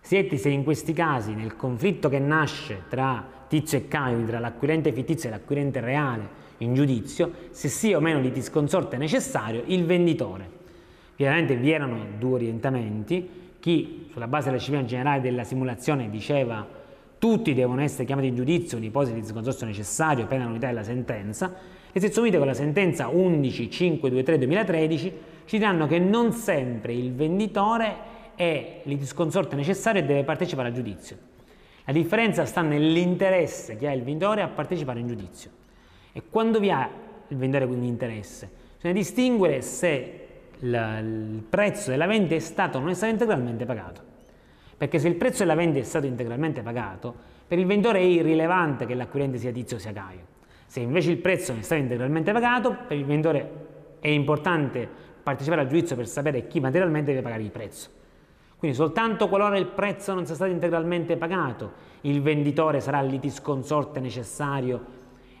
Siete 0.00 0.36
se 0.38 0.48
in 0.48 0.64
questi 0.64 0.92
casi, 0.92 1.34
nel 1.34 1.56
conflitto 1.56 2.08
che 2.08 2.18
nasce 2.18 2.82
tra 2.88 3.24
Tizio 3.46 3.78
e 3.78 3.88
Caio, 3.88 4.24
tra 4.24 4.38
l'acquirente 4.38 4.92
fittizio 4.92 5.28
e 5.28 5.32
l'acquirente 5.32 5.80
reale 5.80 6.42
in 6.58 6.74
giudizio, 6.74 7.32
se 7.50 7.68
sia 7.68 7.96
o 7.96 8.00
meno 8.00 8.20
litisconsorte 8.20 8.96
necessario, 8.96 9.62
il 9.66 9.84
venditore. 9.84 10.62
Chiaramente 11.16 11.56
vi 11.56 11.70
erano 11.70 12.04
due 12.18 12.34
orientamenti, 12.34 13.56
chi 13.60 14.08
sulla 14.12 14.28
base 14.28 14.46
della 14.46 14.56
disciplina 14.56 14.84
generale 14.84 15.20
della 15.20 15.44
simulazione 15.44 16.10
diceva 16.10 16.73
tutti 17.24 17.54
devono 17.54 17.80
essere 17.80 18.04
chiamati 18.04 18.26
in 18.26 18.34
giudizio 18.34 18.76
in 18.76 18.84
ipotesi 18.84 19.14
di 19.14 19.24
sconsorso 19.24 19.64
necessario 19.64 20.26
pena 20.26 20.44
l'unità 20.44 20.66
della 20.66 20.82
sentenza, 20.82 21.54
le 21.90 21.98
sezioni 21.98 22.28
unite 22.28 22.36
con 22.36 22.46
la 22.46 22.52
sentenza 22.52 23.06
11.523-2013 23.06 25.12
ci 25.46 25.56
diranno 25.56 25.86
che 25.86 25.98
non 25.98 26.32
sempre 26.32 26.92
il 26.92 27.14
venditore 27.14 27.96
è 28.34 28.82
litisconsorte 28.82 29.56
necessario 29.56 30.02
e 30.02 30.04
deve 30.04 30.22
partecipare 30.22 30.68
al 30.68 30.74
giudizio. 30.74 31.16
La 31.86 31.94
differenza 31.94 32.44
sta 32.44 32.60
nell'interesse 32.60 33.78
che 33.78 33.88
ha 33.88 33.94
il 33.94 34.02
venditore 34.02 34.42
a 34.42 34.48
partecipare 34.48 35.00
in 35.00 35.06
giudizio. 35.06 35.48
E 36.12 36.24
quando 36.28 36.60
vi 36.60 36.70
ha 36.70 36.86
il 37.26 37.36
venditore 37.38 37.66
quindi 37.66 37.86
interesse? 37.86 38.50
Bisogna 38.76 38.92
distinguere 38.92 39.62
se 39.62 40.26
il 40.58 41.42
prezzo 41.48 41.88
della 41.88 42.04
vendita 42.04 42.34
è 42.34 42.40
stato 42.40 42.78
non 42.78 42.90
è 42.90 42.94
stato 42.94 43.12
integralmente 43.12 43.64
pagato 43.64 44.12
perché 44.76 44.98
se 44.98 45.08
il 45.08 45.14
prezzo 45.16 45.38
della 45.38 45.54
vendita 45.54 45.80
è 45.80 45.88
stato 45.88 46.06
integralmente 46.06 46.62
pagato, 46.62 47.14
per 47.46 47.58
il 47.58 47.66
venditore 47.66 47.98
è 47.98 48.02
irrilevante 48.02 48.86
che 48.86 48.94
l'acquirente 48.94 49.38
sia 49.38 49.52
Tizio 49.52 49.76
o 49.76 49.80
sia 49.80 49.92
Caio. 49.92 50.32
Se 50.66 50.80
invece 50.80 51.10
il 51.10 51.18
prezzo 51.18 51.52
non 51.52 51.60
è 51.60 51.64
stato 51.64 51.80
integralmente 51.80 52.32
pagato, 52.32 52.76
per 52.86 52.96
il 52.96 53.04
venditore 53.04 53.50
è 54.00 54.08
importante 54.08 54.88
partecipare 55.22 55.62
al 55.62 55.68
giudizio 55.68 55.96
per 55.96 56.06
sapere 56.06 56.46
chi 56.46 56.60
materialmente 56.60 57.10
deve 57.10 57.22
pagare 57.22 57.42
il 57.42 57.50
prezzo. 57.50 57.88
Quindi 58.56 58.76
soltanto 58.76 59.28
qualora 59.28 59.58
il 59.58 59.66
prezzo 59.66 60.14
non 60.14 60.26
sia 60.26 60.34
stato 60.34 60.50
integralmente 60.50 61.16
pagato, 61.16 61.72
il 62.02 62.22
venditore 62.22 62.80
sarà 62.80 63.00
litisconsorte 63.02 64.00
necessario 64.00 64.84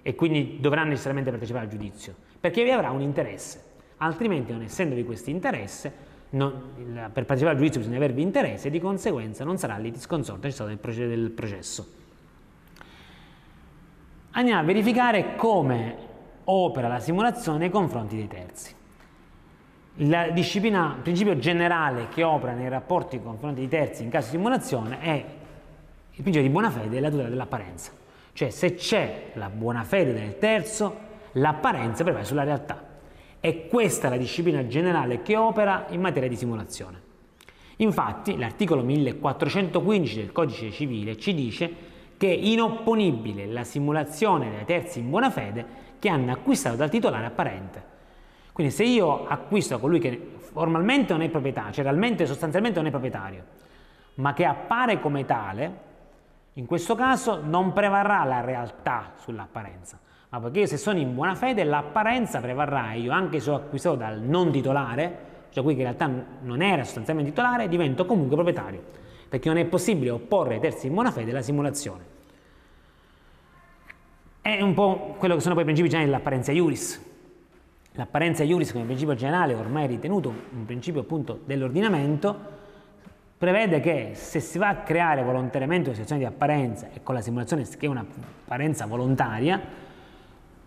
e 0.02 0.14
quindi 0.14 0.58
dovrà 0.60 0.84
necessariamente 0.84 1.30
partecipare 1.30 1.64
al 1.64 1.70
giudizio, 1.70 2.14
perché 2.38 2.62
vi 2.62 2.70
avrà 2.70 2.90
un 2.90 3.00
interesse. 3.00 3.72
Altrimenti, 3.98 4.52
non 4.52 4.62
essendovi 4.62 5.04
questo 5.04 5.30
interesse, 5.30 5.92
non, 6.34 7.10
per 7.12 7.24
partecipare 7.24 7.50
al 7.50 7.56
giudizio 7.56 7.80
bisogna 7.80 7.96
avervi 7.96 8.22
interesse 8.22 8.68
e 8.68 8.70
di 8.70 8.80
conseguenza 8.80 9.44
non 9.44 9.56
sarà 9.56 9.76
litisconsorte 9.78 10.42
necessario 10.42 10.76
nel 10.82 11.08
del 11.08 11.30
processo. 11.30 11.86
Andiamo 14.32 14.60
a 14.60 14.64
verificare 14.64 15.36
come 15.36 15.96
opera 16.44 16.88
la 16.88 16.98
simulazione 16.98 17.58
nei 17.58 17.70
confronti 17.70 18.16
dei 18.16 18.26
terzi. 18.26 18.74
La 19.98 20.30
disciplina, 20.30 20.94
il 20.96 21.02
principio 21.02 21.38
generale 21.38 22.08
che 22.08 22.24
opera 22.24 22.52
nei 22.52 22.68
rapporti 22.68 23.16
nei 23.16 23.24
confronti 23.24 23.60
dei 23.60 23.68
terzi 23.68 24.02
in 24.02 24.10
caso 24.10 24.30
di 24.30 24.36
simulazione 24.36 25.00
è 25.00 25.12
il 25.12 26.22
principio 26.22 26.42
di 26.42 26.48
buona 26.48 26.70
fede 26.70 26.96
e 26.96 27.00
la 27.00 27.10
tutela 27.10 27.28
dell'apparenza. 27.28 27.92
Cioè 28.32 28.50
se 28.50 28.74
c'è 28.74 29.30
la 29.34 29.48
buona 29.48 29.84
fede 29.84 30.12
del 30.12 30.36
terzo, 30.38 30.98
l'apparenza 31.32 32.02
prevale 32.02 32.24
sulla 32.24 32.42
realtà. 32.42 32.83
È 33.44 33.66
questa 33.66 34.08
la 34.08 34.16
disciplina 34.16 34.66
generale 34.66 35.20
che 35.20 35.36
opera 35.36 35.84
in 35.90 36.00
materia 36.00 36.30
di 36.30 36.34
simulazione. 36.34 37.02
Infatti 37.76 38.38
l'articolo 38.38 38.82
1415 38.82 40.16
del 40.16 40.32
Codice 40.32 40.70
Civile 40.70 41.18
ci 41.18 41.34
dice 41.34 41.70
che 42.16 42.30
è 42.30 42.34
inopponibile 42.34 43.44
la 43.44 43.62
simulazione 43.62 44.48
dei 44.48 44.64
terzi 44.64 45.00
in 45.00 45.10
buona 45.10 45.28
fede 45.28 45.66
che 45.98 46.08
hanno 46.08 46.32
acquistato 46.32 46.76
dal 46.76 46.88
titolare 46.88 47.26
apparente. 47.26 47.84
Quindi 48.50 48.72
se 48.72 48.84
io 48.84 49.26
acquisto 49.26 49.78
colui 49.78 49.98
che 49.98 50.36
formalmente 50.38 51.12
non 51.12 51.20
è 51.20 51.28
proprietario, 51.28 51.72
cioè 51.74 51.84
realmente 51.84 52.24
sostanzialmente 52.24 52.78
non 52.78 52.86
è 52.86 52.90
proprietario, 52.90 53.44
ma 54.14 54.32
che 54.32 54.46
appare 54.46 55.00
come 55.00 55.26
tale, 55.26 55.78
in 56.54 56.64
questo 56.64 56.94
caso 56.94 57.42
non 57.44 57.74
prevarrà 57.74 58.24
la 58.24 58.40
realtà 58.40 59.12
sull'apparenza, 59.16 59.98
ma 60.34 60.40
perché 60.40 60.60
io 60.60 60.66
se 60.66 60.78
sono 60.78 60.98
in 60.98 61.14
buona 61.14 61.36
fede 61.36 61.62
l'apparenza 61.62 62.40
prevarrà 62.40 62.94
io 62.94 63.12
anche 63.12 63.38
se 63.38 63.50
ho 63.50 63.54
acquistato 63.54 63.94
dal 63.94 64.20
non 64.20 64.50
titolare, 64.50 65.18
cioè 65.50 65.62
qui 65.62 65.74
che 65.74 65.82
in 65.82 65.86
realtà 65.86 66.10
non 66.42 66.60
era 66.60 66.82
sostanzialmente 66.82 67.30
titolare, 67.30 67.68
divento 67.68 68.04
comunque 68.04 68.34
proprietario, 68.34 68.82
perché 69.28 69.46
non 69.46 69.58
è 69.58 69.64
possibile 69.64 70.10
opporre 70.10 70.54
ai 70.54 70.60
terzi 70.60 70.88
in 70.88 70.94
buona 70.94 71.12
fede 71.12 71.30
la 71.30 71.40
simulazione. 71.40 72.12
È 74.40 74.60
un 74.60 74.74
po' 74.74 75.14
quello 75.16 75.36
che 75.36 75.40
sono 75.40 75.54
poi 75.54 75.62
i 75.62 75.66
principi 75.66 75.88
generali 75.88 76.10
dell'apparenza 76.10 76.50
iuris. 76.50 77.12
L'apparenza 77.92 78.42
iuris 78.42 78.72
come 78.72 78.86
principio 78.86 79.14
generale, 79.14 79.54
ormai 79.54 79.86
ritenuto 79.86 80.34
un 80.52 80.64
principio 80.64 81.02
appunto 81.02 81.38
dell'ordinamento, 81.44 82.36
prevede 83.38 83.78
che 83.78 84.10
se 84.14 84.40
si 84.40 84.58
va 84.58 84.68
a 84.68 84.76
creare 84.78 85.22
volontariamente 85.22 85.90
una 85.90 85.92
situazione 85.92 86.22
di 86.22 86.26
apparenza 86.26 86.88
e 86.92 87.04
con 87.04 87.14
la 87.14 87.20
simulazione 87.20 87.62
che 87.62 87.86
è 87.86 87.88
un'apparenza 87.88 88.86
volontaria, 88.86 89.83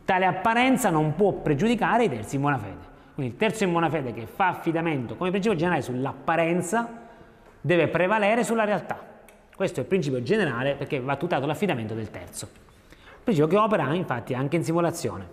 Tale 0.07 0.23
apparenza 0.25 0.89
non 0.89 1.15
può 1.15 1.33
pregiudicare 1.33 2.05
i 2.05 2.09
terzi 2.09 2.35
in 2.35 2.41
buona 2.41 2.57
fede. 2.57 2.77
Quindi 3.13 3.33
il 3.33 3.37
terzo 3.37 3.65
in 3.65 3.71
buona 3.71 3.89
fede 3.89 4.13
che 4.13 4.25
fa 4.25 4.47
affidamento 4.47 5.17
come 5.17 5.31
principio 5.31 5.57
generale 5.57 5.81
sull'apparenza 5.81 6.89
deve 7.59 7.89
prevalere 7.89 8.45
sulla 8.45 8.63
realtà. 8.63 8.97
Questo 9.53 9.81
è 9.81 9.83
il 9.83 9.89
principio 9.89 10.23
generale 10.23 10.75
perché 10.75 11.01
va 11.01 11.17
tutelato 11.17 11.45
l'affidamento 11.45 11.93
del 11.93 12.09
terzo. 12.09 12.47
Principio 13.21 13.49
che 13.49 13.57
opera 13.57 13.93
infatti 13.95 14.33
anche 14.33 14.55
in 14.55 14.63
simulazione. 14.63 15.27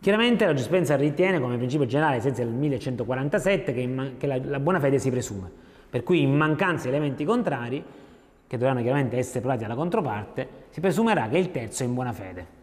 Chiaramente 0.00 0.46
la 0.46 0.52
giurisprudenza 0.52 0.96
ritiene 0.96 1.40
come 1.40 1.58
principio 1.58 1.84
generale, 1.84 2.22
senza 2.22 2.40
il 2.40 2.48
1147, 2.48 3.74
che, 3.74 4.14
che 4.16 4.26
la, 4.26 4.40
la, 4.42 4.60
buona 4.60 4.80
fede 4.80 4.98
si 4.98 5.10
presume, 5.10 5.50
per 5.90 6.02
cui 6.02 6.22
in 6.22 6.34
mancanza 6.34 6.84
di 6.84 6.94
elementi 6.94 7.26
contrari, 7.26 7.84
che 8.46 8.56
dovranno 8.56 8.80
chiaramente 8.80 9.18
essere 9.18 9.40
provati 9.40 9.64
alla 9.64 9.74
controparte, 9.74 10.48
si 10.70 10.80
presumerà 10.80 11.28
che 11.28 11.36
il 11.36 11.50
terzo 11.50 11.82
è 11.82 11.86
in 11.86 11.92
buona 11.92 12.14
fede. 12.14 12.60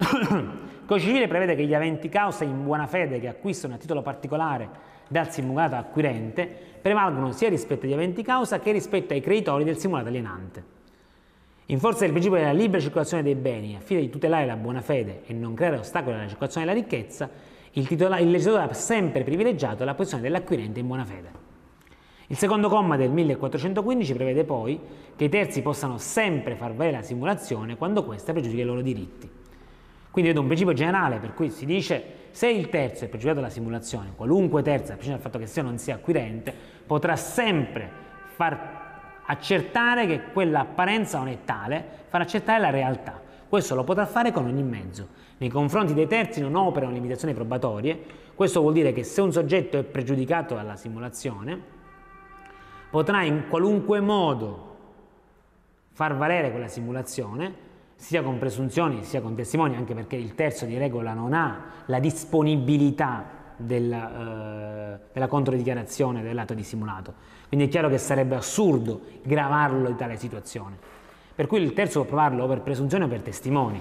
Il 0.00 0.86
codice 0.86 1.06
civile 1.06 1.28
prevede 1.28 1.54
che 1.54 1.64
gli 1.64 1.74
aventi 1.74 2.08
causa 2.08 2.44
in 2.44 2.64
buona 2.64 2.86
fede 2.86 3.20
che 3.20 3.28
acquistano 3.28 3.74
a 3.74 3.76
titolo 3.76 4.02
particolare 4.02 4.68
dal 5.08 5.30
simulato 5.30 5.76
acquirente 5.76 6.48
prevalgono 6.80 7.32
sia 7.32 7.48
rispetto 7.48 7.84
agli 7.84 7.92
aventi 7.92 8.22
causa 8.22 8.58
che 8.60 8.72
rispetto 8.72 9.12
ai 9.12 9.20
creditori 9.20 9.64
del 9.64 9.76
simulato 9.76 10.08
alienante. 10.08 10.78
In 11.66 11.78
forza 11.78 12.00
del 12.00 12.10
principio 12.10 12.38
della 12.38 12.52
libera 12.52 12.80
circolazione 12.80 13.22
dei 13.22 13.34
beni, 13.34 13.76
a 13.76 13.80
fine 13.80 14.00
di 14.00 14.10
tutelare 14.10 14.46
la 14.46 14.56
buona 14.56 14.80
fede 14.80 15.22
e 15.26 15.32
non 15.32 15.54
creare 15.54 15.76
ostacoli 15.76 16.16
alla 16.16 16.26
circolazione 16.26 16.66
della 16.66 16.78
ricchezza, 16.78 17.28
il, 17.72 17.86
il 17.88 18.30
legislatore 18.30 18.64
ha 18.64 18.72
sempre 18.72 19.22
privilegiato 19.22 19.84
la 19.84 19.94
posizione 19.94 20.24
dell'acquirente 20.24 20.80
in 20.80 20.86
buona 20.86 21.04
fede. 21.04 21.30
Il 22.26 22.36
secondo 22.36 22.68
comma 22.68 22.96
del 22.96 23.10
1415 23.10 24.14
prevede 24.14 24.44
poi 24.44 24.80
che 25.14 25.24
i 25.24 25.28
terzi 25.28 25.62
possano 25.62 25.98
sempre 25.98 26.56
far 26.56 26.74
valere 26.74 26.96
la 26.96 27.02
simulazione 27.02 27.76
quando 27.76 28.04
questa 28.04 28.32
pregiudica 28.32 28.62
i 28.62 28.64
loro 28.64 28.80
diritti. 28.80 29.39
Quindi 30.10 30.30
vedo 30.30 30.40
un 30.40 30.46
principio 30.46 30.74
generale 30.74 31.18
per 31.18 31.34
cui 31.34 31.50
si 31.50 31.64
dice 31.64 32.18
se 32.30 32.48
il 32.48 32.68
terzo 32.68 33.04
è 33.04 33.08
pregiudicato 33.08 33.40
dalla 33.40 33.52
simulazione, 33.52 34.12
qualunque 34.14 34.62
terzo, 34.62 34.92
a 34.92 34.94
prescindere 34.94 35.22
dal 35.22 35.30
fatto 35.30 35.38
che 35.38 35.50
sia 35.50 35.62
o 35.62 35.64
non 35.66 35.78
sia 35.78 35.94
acquirente, 35.96 36.54
potrà 36.86 37.16
sempre 37.16 37.90
far 38.24 38.78
accertare 39.26 40.06
che 40.06 40.22
quell'apparenza 40.32 41.18
non 41.18 41.28
è 41.28 41.38
tale, 41.44 41.84
far 42.08 42.22
accertare 42.22 42.60
la 42.60 42.70
realtà. 42.70 43.20
Questo 43.48 43.74
lo 43.74 43.84
potrà 43.84 44.06
fare 44.06 44.32
con 44.32 44.44
ogni 44.46 44.62
mezzo. 44.62 45.08
Nei 45.38 45.48
confronti 45.48 45.94
dei 45.94 46.06
terzi 46.06 46.40
non 46.40 46.54
operano 46.54 46.92
limitazioni 46.92 47.34
probatorie, 47.34 47.98
questo 48.34 48.60
vuol 48.60 48.72
dire 48.72 48.92
che 48.92 49.04
se 49.04 49.20
un 49.20 49.32
soggetto 49.32 49.78
è 49.78 49.82
pregiudicato 49.82 50.54
dalla 50.54 50.76
simulazione, 50.76 51.60
potrà 52.90 53.22
in 53.22 53.44
qualunque 53.48 54.00
modo 54.00 54.76
far 55.92 56.16
valere 56.16 56.50
quella 56.50 56.68
simulazione, 56.68 57.68
sia 58.00 58.22
con 58.22 58.38
presunzioni 58.38 59.04
sia 59.04 59.20
con 59.20 59.34
testimoni, 59.34 59.76
anche 59.76 59.92
perché 59.92 60.16
il 60.16 60.34
terzo 60.34 60.64
di 60.64 60.78
regola 60.78 61.12
non 61.12 61.34
ha 61.34 61.64
la 61.84 61.98
disponibilità 61.98 63.26
della, 63.58 64.94
eh, 64.94 64.98
della 65.12 65.26
controdichiarazione 65.26 66.22
dell'atto 66.22 66.54
dissimulato. 66.54 67.12
Quindi 67.48 67.66
è 67.66 67.68
chiaro 67.68 67.90
che 67.90 67.98
sarebbe 67.98 68.36
assurdo 68.36 69.02
gravarlo 69.22 69.88
di 69.88 69.96
tale 69.96 70.16
situazione. 70.16 70.78
Per 71.34 71.46
cui 71.46 71.60
il 71.60 71.74
terzo 71.74 72.00
può 72.00 72.08
provarlo 72.08 72.44
o 72.44 72.48
per 72.48 72.62
presunzione 72.62 73.04
o 73.04 73.08
per 73.08 73.20
testimoni. 73.20 73.78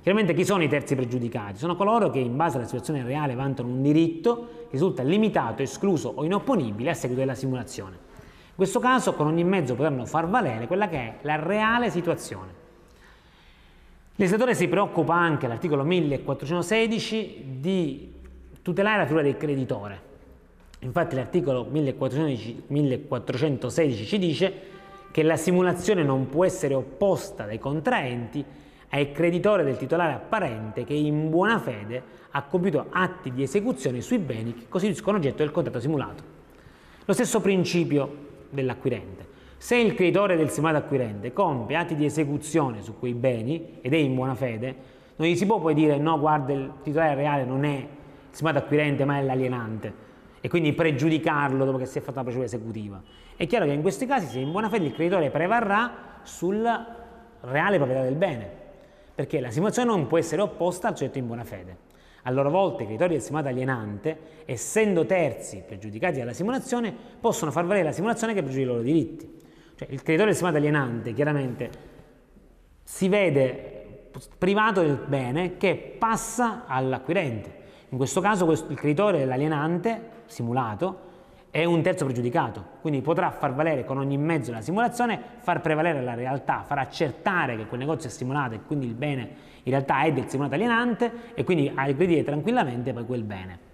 Chiaramente 0.00 0.32
chi 0.32 0.44
sono 0.44 0.62
i 0.62 0.68
terzi 0.68 0.94
pregiudicati? 0.94 1.58
Sono 1.58 1.74
coloro 1.74 2.08
che 2.08 2.20
in 2.20 2.36
base 2.36 2.58
alla 2.58 2.66
situazione 2.66 3.02
reale 3.02 3.34
vantano 3.34 3.68
un 3.68 3.82
diritto 3.82 4.66
che 4.68 4.72
risulta 4.72 5.02
limitato, 5.02 5.62
escluso 5.62 6.12
o 6.14 6.24
inopponibile 6.24 6.90
a 6.90 6.94
seguito 6.94 7.20
della 7.20 7.34
simulazione. 7.34 7.96
In 7.96 8.54
questo 8.54 8.78
caso 8.78 9.14
con 9.14 9.26
ogni 9.26 9.42
mezzo 9.42 9.74
potranno 9.74 10.06
far 10.06 10.28
valere 10.28 10.68
quella 10.68 10.86
che 10.88 10.98
è 10.98 11.14
la 11.22 11.34
reale 11.34 11.90
situazione. 11.90 12.65
Il 14.18 14.54
si 14.54 14.66
preoccupa 14.66 15.14
anche 15.14 15.44
all'articolo 15.44 15.84
1416 15.84 17.58
di 17.58 18.14
tutelare 18.62 19.00
la 19.00 19.04
figura 19.04 19.22
del 19.22 19.36
creditore. 19.36 20.00
Infatti 20.78 21.16
l'articolo 21.16 21.66
1416 21.68 24.06
ci 24.06 24.18
dice 24.18 24.52
che 25.10 25.22
la 25.22 25.36
simulazione 25.36 26.02
non 26.02 26.30
può 26.30 26.46
essere 26.46 26.72
opposta 26.72 27.44
dai 27.44 27.58
contraenti 27.58 28.42
al 28.88 29.12
creditore 29.12 29.64
del 29.64 29.76
titolare 29.76 30.14
apparente 30.14 30.84
che 30.84 30.94
in 30.94 31.28
buona 31.28 31.58
fede 31.58 32.02
ha 32.30 32.42
compiuto 32.44 32.86
atti 32.88 33.32
di 33.32 33.42
esecuzione 33.42 34.00
sui 34.00 34.16
beni 34.16 34.54
che 34.54 34.64
costituiscono 34.66 35.18
oggetto 35.18 35.42
del 35.42 35.50
contratto 35.50 35.80
simulato. 35.80 36.22
Lo 37.04 37.12
stesso 37.12 37.42
principio 37.42 38.16
dell'acquirente. 38.48 39.25
Se 39.58 39.74
il 39.76 39.94
creditore 39.94 40.36
del 40.36 40.50
simulato 40.50 40.78
acquirente 40.78 41.32
compie 41.32 41.76
atti 41.76 41.94
di 41.94 42.04
esecuzione 42.04 42.82
su 42.82 42.98
quei 42.98 43.14
beni 43.14 43.78
ed 43.80 43.94
è 43.94 43.96
in 43.96 44.14
buona 44.14 44.34
fede, 44.34 44.74
non 45.16 45.28
gli 45.28 45.36
si 45.36 45.46
può 45.46 45.58
poi 45.58 45.74
dire 45.74 45.96
no, 45.96 46.18
guarda, 46.18 46.52
il 46.52 46.72
titolare 46.82 47.14
reale 47.14 47.44
non 47.44 47.64
è 47.64 47.76
il 47.76 47.86
simulato 48.30 48.58
acquirente 48.58 49.04
ma 49.04 49.18
è 49.18 49.22
l'alienante 49.22 50.04
e 50.40 50.48
quindi 50.48 50.72
pregiudicarlo 50.74 51.64
dopo 51.64 51.78
che 51.78 51.86
si 51.86 51.98
è 51.98 52.00
fatta 52.00 52.16
la 52.16 52.22
procedura 52.22 52.46
esecutiva. 52.46 53.02
È 53.34 53.46
chiaro 53.46 53.64
che 53.64 53.72
in 53.72 53.82
questi 53.82 54.06
casi, 54.06 54.26
se 54.26 54.38
in 54.38 54.52
buona 54.52 54.68
fede 54.68 54.84
il 54.84 54.92
creditore 54.92 55.30
prevarrà 55.30 56.20
sulla 56.22 57.04
reale 57.40 57.76
proprietà 57.78 58.02
del 58.02 58.14
bene, 58.14 58.48
perché 59.14 59.40
la 59.40 59.50
simulazione 59.50 59.88
non 59.88 60.06
può 60.06 60.18
essere 60.18 60.42
opposta 60.42 60.88
al 60.88 60.96
soggetto 60.96 61.18
in 61.18 61.26
buona 61.26 61.44
fede. 61.44 61.84
A 62.22 62.30
loro 62.30 62.50
volta 62.50 62.82
i 62.82 62.84
creditori 62.84 63.14
del 63.14 63.22
simulato 63.22 63.48
alienante, 63.48 64.18
essendo 64.44 65.06
terzi 65.06 65.62
pregiudicati 65.66 66.18
dalla 66.18 66.32
simulazione, 66.32 66.94
possono 67.20 67.50
far 67.50 67.64
valere 67.64 67.86
la 67.86 67.92
simulazione 67.92 68.34
che 68.34 68.42
pregiudica 68.42 68.70
i 68.70 68.72
loro 68.72 68.82
diritti. 68.82 69.44
Cioè, 69.76 69.88
il 69.90 70.02
creditore 70.02 70.30
del 70.30 70.36
simulato 70.36 70.58
alienante 70.58 71.12
chiaramente 71.12 71.70
si 72.82 73.08
vede 73.08 74.10
privato 74.38 74.80
del 74.80 74.98
bene 75.06 75.58
che 75.58 75.96
passa 75.98 76.64
all'acquirente. 76.66 77.64
In 77.90 77.98
questo 77.98 78.20
caso 78.20 78.50
il 78.50 78.74
creditore 78.74 79.18
dell'alienante 79.18 80.24
simulato 80.26 81.04
è 81.50 81.64
un 81.64 81.82
terzo 81.82 82.04
pregiudicato, 82.04 82.64
quindi 82.80 83.00
potrà 83.00 83.30
far 83.30 83.54
valere 83.54 83.84
con 83.84 83.98
ogni 83.98 84.16
mezzo 84.16 84.50
la 84.50 84.60
simulazione, 84.60 85.20
far 85.38 85.60
prevalere 85.60 86.02
la 86.02 86.14
realtà, 86.14 86.64
far 86.66 86.78
accertare 86.78 87.56
che 87.56 87.66
quel 87.66 87.80
negozio 87.80 88.08
è 88.08 88.12
simulato 88.12 88.54
e 88.54 88.60
quindi 88.66 88.86
il 88.86 88.94
bene 88.94 89.28
in 89.62 89.72
realtà 89.72 90.02
è 90.02 90.12
del 90.12 90.28
simulato 90.28 90.54
alienante 90.54 91.12
e 91.34 91.44
quindi 91.44 91.70
aggredire 91.74 92.22
tranquillamente 92.24 92.92
poi 92.92 93.04
quel 93.04 93.22
bene. 93.24 93.65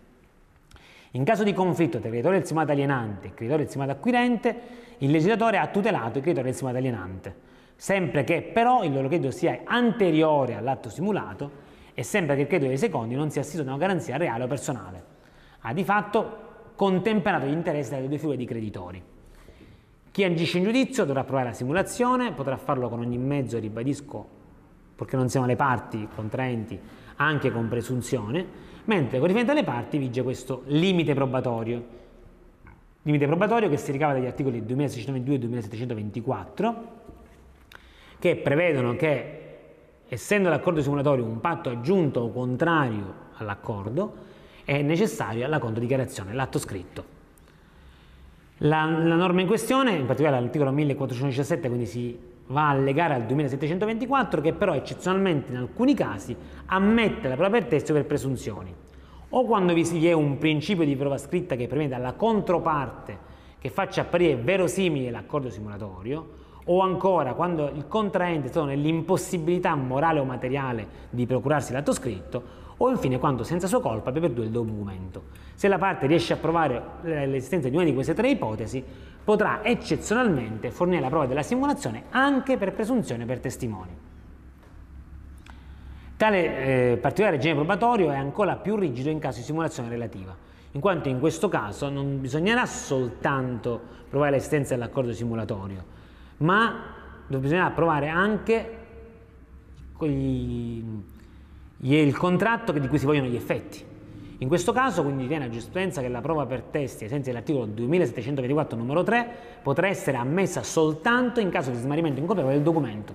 In 1.14 1.25
caso 1.25 1.42
di 1.42 1.53
conflitto 1.53 1.98
tra 1.98 2.09
creditore 2.09 2.38
del 2.38 2.46
simulato 2.46 2.72
alienante 2.72 3.29
e 3.29 3.35
creditore 3.35 3.64
del 3.64 3.70
simulato 3.70 3.98
acquirente, 3.98 4.61
il 4.98 5.11
legislatore 5.11 5.59
ha 5.59 5.66
tutelato 5.66 6.18
il 6.18 6.22
creditore 6.22 6.46
del 6.46 6.55
simulato 6.55 6.79
alienante, 6.79 7.35
sempre 7.77 8.25
che 8.25 8.40
però 8.40 8.83
il 8.83 8.94
loro 8.94 9.09
credito 9.09 9.31
sia 9.31 9.61
anteriore 9.64 10.55
all'atto 10.55 10.88
simulato 10.88 11.51
e 11.92 12.03
sempre 12.03 12.35
che 12.35 12.42
il 12.42 12.46
credito 12.46 12.68
dei 12.68 12.79
secondi 12.79 13.14
non 13.14 13.31
sia 13.31 13.42
assistito 13.42 13.64
da 13.64 13.72
una 13.72 13.81
garanzia 13.81 14.16
reale 14.16 14.44
o 14.44 14.46
personale. 14.46 15.05
Ha 15.61 15.75
di 15.75 15.85
fatto 15.85 16.51
contemperato 16.77 17.44
gli 17.44 17.53
interessi 17.53 17.94
delle 17.94 18.09
due 18.09 18.16
figure 18.16 18.38
di 18.38 18.46
creditori. 18.46 19.03
Chi 20.11 20.25
agisce 20.25 20.59
in 20.59 20.64
giudizio 20.64 21.05
dovrà 21.05 21.25
provare 21.25 21.48
la 21.48 21.55
simulazione, 21.55 22.33
potrà 22.33 22.57
farlo 22.57 22.88
con 22.88 23.01
ogni 23.01 23.18
mezzo, 23.18 23.59
ribadisco, 23.59 24.27
perché 24.96 25.16
non 25.16 25.29
siamo 25.29 25.44
le 25.44 25.57
parti 25.57 26.09
contraenti, 26.14 26.81
anche 27.16 27.53
con 27.53 27.68
presunzione, 27.68 28.70
mentre 28.85 29.18
con 29.18 29.27
riferimento 29.29 29.53
alle 29.53 29.64
parti 29.64 29.99
vige 29.99 30.23
questo 30.23 30.62
limite 30.66 31.14
probatorio. 31.14 32.01
Limite 33.03 33.27
probatorio 33.27 33.68
che 33.68 33.77
si 33.77 33.92
ricava 33.92 34.12
dagli 34.12 34.27
articoli 34.27 34.64
2622 34.64 35.35
e 35.35 35.38
2724, 35.38 37.01
che 38.18 38.37
prevedono 38.37 38.95
che, 38.95 39.40
essendo 40.09 40.49
l'accordo 40.49 40.81
simulatorio 40.81 41.25
un 41.25 41.40
patto 41.40 41.68
aggiunto 41.68 42.21
o 42.21 42.31
contrario 42.31 43.14
all'accordo, 43.35 44.31
è 44.64 44.81
necessaria 44.83 45.49
la 45.49 45.59
controdichiarazione, 45.59 46.33
l'atto 46.33 46.59
scritto. 46.59 47.21
La, 48.59 48.85
la, 48.85 49.16
norma 49.16 49.40
in 49.40 49.49
questione, 49.49 49.90
in 49.92 50.07
particolare 50.07 50.40
l'articolo 50.40 50.71
1417, 50.71 51.66
quindi 51.66 51.87
si 51.87 52.16
va 52.49 52.71
a 52.71 52.75
legare 52.75 53.15
al 53.15 53.25
2724, 53.25 54.41
che 54.41 54.53
però 54.53 54.75
eccezionalmente 54.75 55.53
in 55.53 55.59
alcuni 55.59 55.95
casi 55.95 56.37
ammette 56.67 57.29
la 57.29 57.35
prova 57.35 57.51
per 57.51 57.67
testo 57.67 57.93
per 57.93 58.05
presunzioni, 58.05 58.75
o 59.31 59.45
quando 59.45 59.73
vi 59.73 60.07
è 60.07 60.13
un 60.13 60.39
principio 60.39 60.85
di 60.85 60.97
prova 60.97 61.19
scritta 61.19 61.57
che 61.57 61.67
prevede 61.67 61.91
dalla 61.91 62.13
controparte 62.13 63.31
che 63.59 63.71
faccia 63.71 64.03
apparire 64.03 64.37
verosimile 64.37 65.11
l'accordo 65.11 65.49
simulatorio, 65.49 66.41
o 66.65 66.81
ancora 66.81 67.35
quando 67.35 67.71
il 67.75 67.89
contraente 67.89 68.49
stato 68.49 68.67
nell'impossibilità 68.67 69.75
morale 69.75 70.21
o 70.21 70.25
materiale 70.25 70.87
di 71.11 71.27
procurarsi 71.27 71.73
l'atto 71.73 71.93
scritto, 71.93 72.61
o 72.77 72.91
infine 72.91 73.19
quando 73.19 73.45
senza 73.45 73.67
sua 73.67 73.81
colpa 73.81 74.09
abbia 74.09 74.23
perduto 74.23 74.43
il 74.43 74.51
documento. 74.51 75.23
Se 75.55 75.69
la 75.69 75.79
parte 75.79 76.07
riesce 76.07 76.33
a 76.33 76.37
provare 76.37 76.83
l'esistenza 77.03 77.69
di 77.69 77.77
una 77.77 77.85
di 77.85 77.95
queste 77.95 78.15
tre 78.15 78.31
ipotesi, 78.31 78.83
potrà 79.25 79.65
eccezionalmente 79.65 80.71
fornire 80.71 81.01
la 81.01 81.09
prova 81.09 81.27
della 81.27 81.43
simulazione 81.43 82.05
anche 82.11 82.57
per 82.57 82.73
presunzione 82.73 83.25
per 83.25 83.41
testimoni. 83.41 83.91
Tale 86.17 86.93
eh, 86.93 86.97
particolare 86.99 87.37
regime 87.37 87.55
probatorio 87.55 88.11
è 88.11 88.17
ancora 88.17 88.57
più 88.57 88.77
rigido 88.77 89.11
in 89.11 89.19
caso 89.19 89.39
di 89.39 89.45
simulazione 89.45 89.89
relativa, 89.89 90.37
in 90.73 90.81
quanto 90.81 91.09
in 91.09 91.19
questo 91.19 91.49
caso 91.49 91.89
non 91.89 92.21
bisognerà 92.21 92.65
soltanto 92.67 93.81
provare 94.09 94.33
l'esistenza 94.33 94.75
dell'accordo 94.75 95.13
simulatorio, 95.13 95.85
ma 96.39 97.01
bisognerà 97.27 97.71
provare 97.71 98.09
anche 98.09 98.77
il 100.01 101.05
contratto 102.17 102.73
di 102.73 102.89
cui 102.89 102.99
si 102.99 103.07
vogliono 103.07 103.29
gli 103.29 103.37
effetti. 103.37 103.91
In 104.43 104.49
questo 104.49 104.73
caso 104.73 105.05
quindi 105.05 105.29
viene 105.29 105.45
a 105.45 105.49
giurisprudenza 105.49 106.01
che 106.01 106.09
la 106.09 106.21
prova 106.21 106.47
per 106.47 106.63
testi 106.63 107.05
ai 107.05 107.11
sensi 107.11 107.31
dell'articolo 107.31 107.65
2724 107.65 108.77
numero 108.77 109.05
3 109.05 109.29
potrà 109.63 109.87
essere 109.87 110.17
ammessa 110.17 110.65
soltanto 110.65 111.39
in 111.39 111.49
caso 111.49 111.71
di 111.71 111.77
smarrimento 111.77 112.19
incolpevole 112.19 112.55
del 112.55 112.63
documento. 112.65 113.15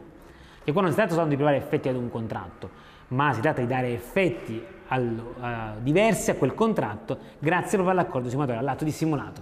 Che 0.63 0.71
qua 0.71 0.81
non 0.81 0.91
si 0.91 0.95
tratta 0.95 1.11
soltanto 1.11 1.35
di 1.35 1.41
provare 1.41 1.57
effetti 1.57 1.89
ad 1.89 1.97
un 1.97 2.09
contratto, 2.09 2.69
ma 3.09 3.33
si 3.33 3.41
tratta 3.41 3.59
di 3.59 3.67
dare 3.67 3.91
effetti 3.91 4.63
al, 4.87 5.21
uh, 5.37 5.83
diversi 5.83 6.31
a 6.31 6.35
quel 6.35 6.53
contratto 6.53 7.17
grazie 7.39 7.77
proprio 7.77 7.99
all'accordo 7.99 8.29
simulatorio, 8.29 8.61
all'atto 8.61 8.85
di 8.85 8.91
simulato. 8.91 9.41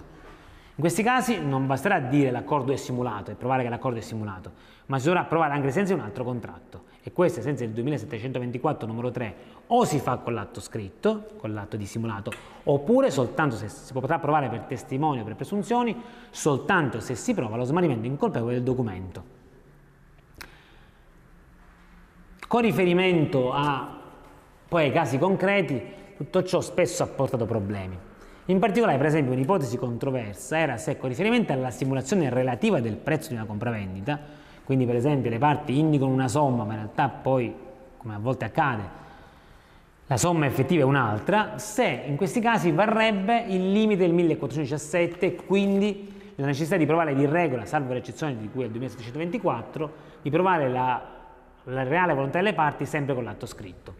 In 0.74 0.82
questi 0.82 1.04
casi 1.04 1.40
non 1.40 1.68
basterà 1.68 2.00
dire 2.00 2.32
l'accordo 2.32 2.72
è 2.72 2.76
simulato 2.76 3.30
e 3.30 3.34
provare 3.34 3.62
che 3.62 3.68
l'accordo 3.68 3.98
è 3.98 4.02
simulato, 4.02 4.50
ma 4.86 4.98
si 4.98 5.06
dovrà 5.06 5.22
provare 5.22 5.54
anche 5.54 5.70
senza 5.70 5.94
un 5.94 6.00
altro 6.00 6.24
contratto. 6.24 6.82
E 7.06 7.12
questo, 7.12 7.40
senza 7.40 7.62
il 7.62 7.70
2724 7.70 8.84
numero 8.84 9.12
3, 9.12 9.34
o 9.68 9.84
si 9.84 10.00
fa 10.00 10.16
con 10.16 10.34
l'atto 10.34 10.60
scritto, 10.60 11.26
con 11.36 11.54
l'atto 11.54 11.76
di 11.76 11.86
simulato, 11.86 12.32
oppure 12.64 13.12
soltanto 13.12 13.54
se 13.54 13.68
si 13.68 13.92
potrà 13.92 14.18
provare 14.18 14.48
per 14.48 14.62
testimoni 14.62 15.20
o 15.20 15.24
per 15.24 15.36
presunzioni, 15.36 15.96
soltanto 16.30 16.98
se 16.98 17.14
si 17.14 17.32
prova 17.32 17.56
lo 17.56 17.62
smarrimento 17.62 18.08
incolpevole 18.08 18.54
del 18.54 18.64
documento. 18.64 19.22
Con 22.48 22.62
riferimento 22.62 23.52
a, 23.52 24.00
poi 24.68 24.86
ai 24.86 24.92
casi 24.92 25.16
concreti, 25.16 25.80
tutto 26.16 26.42
ciò 26.42 26.60
spesso 26.60 27.04
ha 27.04 27.06
portato 27.06 27.46
problemi. 27.46 27.96
In 28.46 28.58
particolare, 28.58 28.96
per 28.96 29.06
esempio, 29.06 29.32
un'ipotesi 29.32 29.76
controversa 29.76 30.58
era 30.58 30.76
se 30.76 30.96
con 30.96 31.08
riferimento 31.08 31.52
alla 31.52 31.70
simulazione 31.70 32.30
relativa 32.30 32.80
del 32.80 32.96
prezzo 32.96 33.28
di 33.28 33.36
una 33.36 33.44
compravendita, 33.44 34.45
quindi 34.66 34.84
per 34.84 34.96
esempio 34.96 35.30
le 35.30 35.38
parti 35.38 35.78
indicano 35.78 36.10
una 36.10 36.26
somma, 36.26 36.64
ma 36.64 36.72
in 36.72 36.78
realtà 36.80 37.08
poi, 37.08 37.54
come 37.96 38.14
a 38.14 38.18
volte 38.18 38.46
accade, 38.46 39.04
la 40.08 40.16
somma 40.16 40.46
effettiva 40.46 40.82
è 40.82 40.84
un'altra, 40.84 41.56
se 41.58 42.02
in 42.04 42.16
questi 42.16 42.40
casi 42.40 42.72
varrebbe 42.72 43.44
il 43.46 43.70
limite 43.70 44.02
del 44.02 44.12
1417 44.12 45.24
e 45.26 45.36
quindi 45.36 46.32
la 46.34 46.46
necessità 46.46 46.76
di 46.76 46.84
provare 46.84 47.14
di 47.14 47.26
regola, 47.26 47.64
salvo 47.64 47.92
l'eccezione 47.92 48.36
di 48.36 48.50
cui 48.50 48.62
è 48.62 48.66
il 48.66 48.72
2724, 48.72 49.92
di 50.22 50.30
provare 50.30 50.68
la, 50.68 51.00
la 51.62 51.82
reale 51.84 52.12
volontà 52.12 52.38
delle 52.38 52.52
parti 52.52 52.86
sempre 52.86 53.14
con 53.14 53.22
l'atto 53.22 53.46
scritto. 53.46 53.94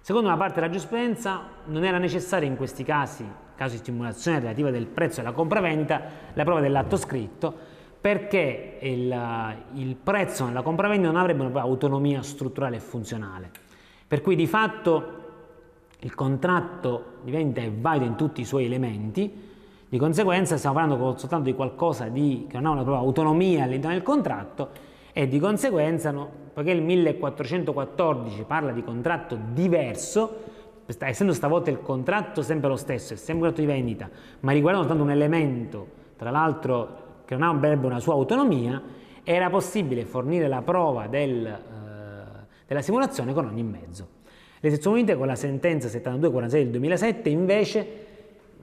Secondo 0.00 0.28
una 0.28 0.38
parte 0.38 0.54
della 0.54 0.68
giurisprudenza 0.68 1.42
non 1.66 1.84
era 1.84 1.98
necessaria 1.98 2.48
in 2.48 2.56
questi 2.56 2.82
casi, 2.82 3.26
caso 3.56 3.72
di 3.72 3.78
stimolazione 3.80 4.38
relativa 4.38 4.70
del 4.70 4.86
prezzo 4.86 5.20
della 5.20 5.32
compravendita, 5.32 6.00
la 6.32 6.44
prova 6.44 6.60
dell'atto 6.60 6.96
scritto, 6.96 7.67
perché 8.00 8.78
il, 8.80 9.56
il 9.74 9.96
prezzo 9.96 10.44
nella 10.44 10.62
compravendita 10.62 11.10
non 11.10 11.20
avrebbe 11.20 11.58
autonomia 11.58 12.22
strutturale 12.22 12.76
e 12.76 12.80
funzionale. 12.80 13.50
Per 14.06 14.20
cui 14.20 14.36
di 14.36 14.46
fatto 14.46 15.16
il 16.00 16.14
contratto 16.14 17.16
diventa 17.22 17.60
valido 17.76 18.04
in 18.04 18.14
tutti 18.14 18.40
i 18.40 18.44
suoi 18.44 18.64
elementi, 18.64 19.46
di 19.88 19.98
conseguenza 19.98 20.56
stiamo 20.56 20.76
parlando 20.76 21.16
soltanto 21.16 21.46
di 21.46 21.54
qualcosa 21.54 22.08
di, 22.08 22.46
che 22.48 22.56
non 22.56 22.66
ha 22.66 22.70
una 22.70 22.82
propria 22.82 23.02
autonomia 23.02 23.64
all'interno 23.64 23.94
del 23.94 24.04
contratto 24.04 24.68
e 25.12 25.26
di 25.26 25.38
conseguenza, 25.40 26.10
no, 26.10 26.30
poiché 26.52 26.70
il 26.70 26.82
1414 26.82 28.44
parla 28.46 28.70
di 28.70 28.84
contratto 28.84 29.36
diverso, 29.52 30.44
essendo 30.86 31.32
stavolta 31.32 31.70
il 31.70 31.80
contratto 31.80 32.42
sempre 32.42 32.68
lo 32.68 32.76
stesso, 32.76 33.14
è 33.14 33.16
sempre 33.16 33.48
un 33.48 33.52
contratto 33.52 33.60
di 33.60 33.66
vendita, 33.66 34.08
ma 34.40 34.52
riguardando 34.52 34.86
soltanto 34.86 35.10
un 35.10 35.16
elemento, 35.16 35.86
tra 36.16 36.30
l'altro 36.30 37.06
che 37.28 37.36
non 37.36 37.56
avrebbe 37.56 37.84
una 37.84 38.00
sua 38.00 38.14
autonomia, 38.14 38.82
era 39.22 39.50
possibile 39.50 40.06
fornire 40.06 40.48
la 40.48 40.62
prova 40.62 41.08
del, 41.08 41.44
eh, 41.44 42.46
della 42.66 42.80
simulazione 42.80 43.34
con 43.34 43.44
ogni 43.44 43.62
mezzo. 43.62 44.08
Le 44.60 44.70
sezioni 44.70 45.00
unite 45.00 45.14
con 45.14 45.26
la 45.26 45.34
sentenza 45.34 45.88
7246 45.88 46.62
del 46.62 46.70
2007 46.70 47.28
invece 47.28 48.06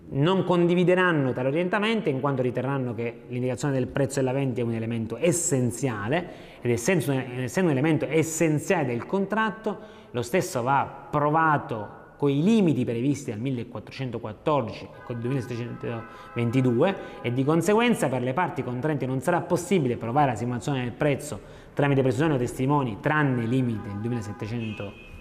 non 0.07 0.43
condivideranno 0.43 1.31
tale 1.31 1.49
orientamento 1.49 2.09
in 2.09 2.19
quanto 2.19 2.41
riterranno 2.41 2.95
che 2.95 3.21
l'indicazione 3.27 3.75
del 3.75 3.85
prezzo 3.85 4.19
della 4.19 4.31
vendita 4.31 4.61
è 4.61 4.63
un 4.63 4.73
elemento 4.73 5.15
essenziale 5.17 6.27
ed 6.61 6.71
essendo 6.71 7.11
un 7.11 7.69
elemento 7.69 8.05
essenziale 8.07 8.87
del 8.87 9.05
contratto 9.05 9.77
lo 10.09 10.23
stesso 10.23 10.63
va 10.63 11.07
provato 11.11 12.04
con 12.17 12.29
i 12.29 12.41
limiti 12.43 12.83
previsti 12.85 13.31
dal 13.31 13.39
1414 13.39 14.83
e 14.83 15.03
col 15.03 15.17
2722 15.17 16.97
e 17.21 17.33
di 17.33 17.43
conseguenza 17.43 18.07
per 18.07 18.21
le 18.21 18.33
parti 18.33 18.63
contraenti 18.63 19.05
non 19.05 19.21
sarà 19.21 19.41
possibile 19.41 19.97
provare 19.97 20.31
la 20.31 20.35
simulazione 20.35 20.81
del 20.81 20.91
prezzo 20.91 21.39
tramite 21.73 22.01
presunzione 22.01 22.35
o 22.35 22.37
testimoni 22.37 22.97
tranne 23.01 23.43
i 23.43 23.47
limiti 23.47 23.87
del 23.87 23.97
2722 23.97 25.13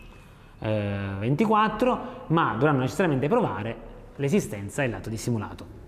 eh, 0.60 1.16
24, 1.18 2.24
ma 2.28 2.52
dovranno 2.54 2.80
necessariamente 2.80 3.28
provare 3.28 3.76
l'esistenza 4.16 4.82
dell'atto 4.82 5.08
di 5.08 5.16
simulato. 5.16 5.82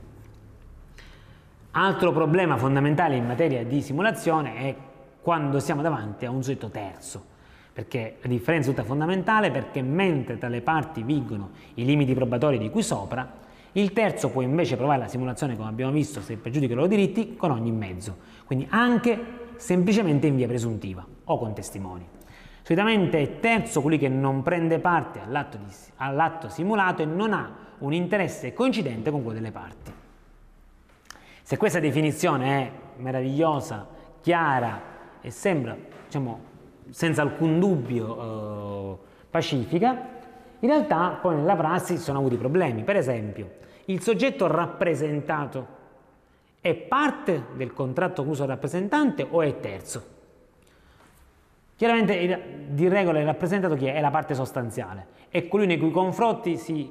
Altro 1.72 2.12
problema 2.12 2.56
fondamentale 2.56 3.16
in 3.16 3.26
materia 3.26 3.64
di 3.64 3.82
simulazione 3.82 4.54
è 4.56 4.76
quando 5.20 5.60
siamo 5.60 5.82
davanti 5.82 6.24
a 6.24 6.30
un 6.30 6.42
soggetto 6.42 6.68
terzo, 6.68 7.24
perché 7.76 8.16
la 8.22 8.28
differenza 8.28 8.70
è 8.70 8.72
tutta 8.72 8.86
fondamentale 8.86 9.50
perché 9.50 9.82
mentre 9.82 10.38
tra 10.38 10.48
le 10.48 10.62
parti 10.62 11.02
vigono 11.02 11.50
i 11.74 11.84
limiti 11.84 12.14
probatori 12.14 12.56
di 12.56 12.70
cui 12.70 12.82
sopra, 12.82 13.30
il 13.72 13.92
terzo 13.92 14.30
può 14.30 14.40
invece 14.40 14.76
provare 14.78 15.00
la 15.00 15.08
simulazione, 15.08 15.58
come 15.58 15.68
abbiamo 15.68 15.92
visto, 15.92 16.22
se 16.22 16.38
pregiudica 16.38 16.72
i 16.72 16.74
loro 16.76 16.88
diritti, 16.88 17.36
con 17.36 17.50
ogni 17.50 17.70
mezzo, 17.72 18.16
quindi 18.46 18.66
anche 18.70 19.18
semplicemente 19.56 20.26
in 20.26 20.36
via 20.36 20.46
presuntiva 20.46 21.04
o 21.24 21.38
con 21.38 21.52
testimoni. 21.52 22.08
Solitamente 22.62 23.20
è 23.20 23.40
terzo 23.40 23.82
colui 23.82 23.98
che 23.98 24.08
non 24.08 24.42
prende 24.42 24.78
parte 24.78 25.20
all'atto, 25.20 25.58
di, 25.58 25.70
all'atto 25.96 26.48
simulato 26.48 27.02
e 27.02 27.04
non 27.04 27.34
ha 27.34 27.54
un 27.80 27.92
interesse 27.92 28.54
coincidente 28.54 29.10
con 29.10 29.22
quello 29.22 29.38
delle 29.38 29.52
parti. 29.52 29.92
Se 31.42 31.58
questa 31.58 31.78
definizione 31.78 32.58
è 32.58 32.70
meravigliosa, 33.02 33.86
chiara 34.22 34.80
e 35.20 35.30
sembra, 35.30 35.76
diciamo, 36.06 36.54
senza 36.90 37.22
alcun 37.22 37.58
dubbio 37.58 38.20
eh, 38.20 39.06
pacifica, 39.30 40.14
in 40.60 40.68
realtà 40.68 41.18
poi 41.20 41.36
nella 41.36 41.56
prassi 41.56 41.98
sono 41.98 42.18
avuti 42.18 42.36
problemi. 42.36 42.82
Per 42.82 42.96
esempio, 42.96 43.50
il 43.86 44.00
soggetto 44.00 44.46
rappresentato 44.46 45.74
è 46.60 46.74
parte 46.74 47.46
del 47.54 47.72
contratto 47.72 48.16
concluso 48.16 48.40
dal 48.44 48.54
rappresentante 48.54 49.26
o 49.28 49.42
è 49.42 49.60
terzo? 49.60 50.14
Chiaramente 51.76 52.66
di 52.68 52.88
regola 52.88 53.20
il 53.20 53.26
rappresentato 53.26 53.74
chi 53.74 53.86
è? 53.86 53.94
È 53.94 54.00
la 54.00 54.10
parte 54.10 54.34
sostanziale, 54.34 55.06
è 55.28 55.46
colui 55.46 55.66
nei 55.66 55.78
cui 55.78 55.90
confronti 55.90 56.56
si 56.56 56.90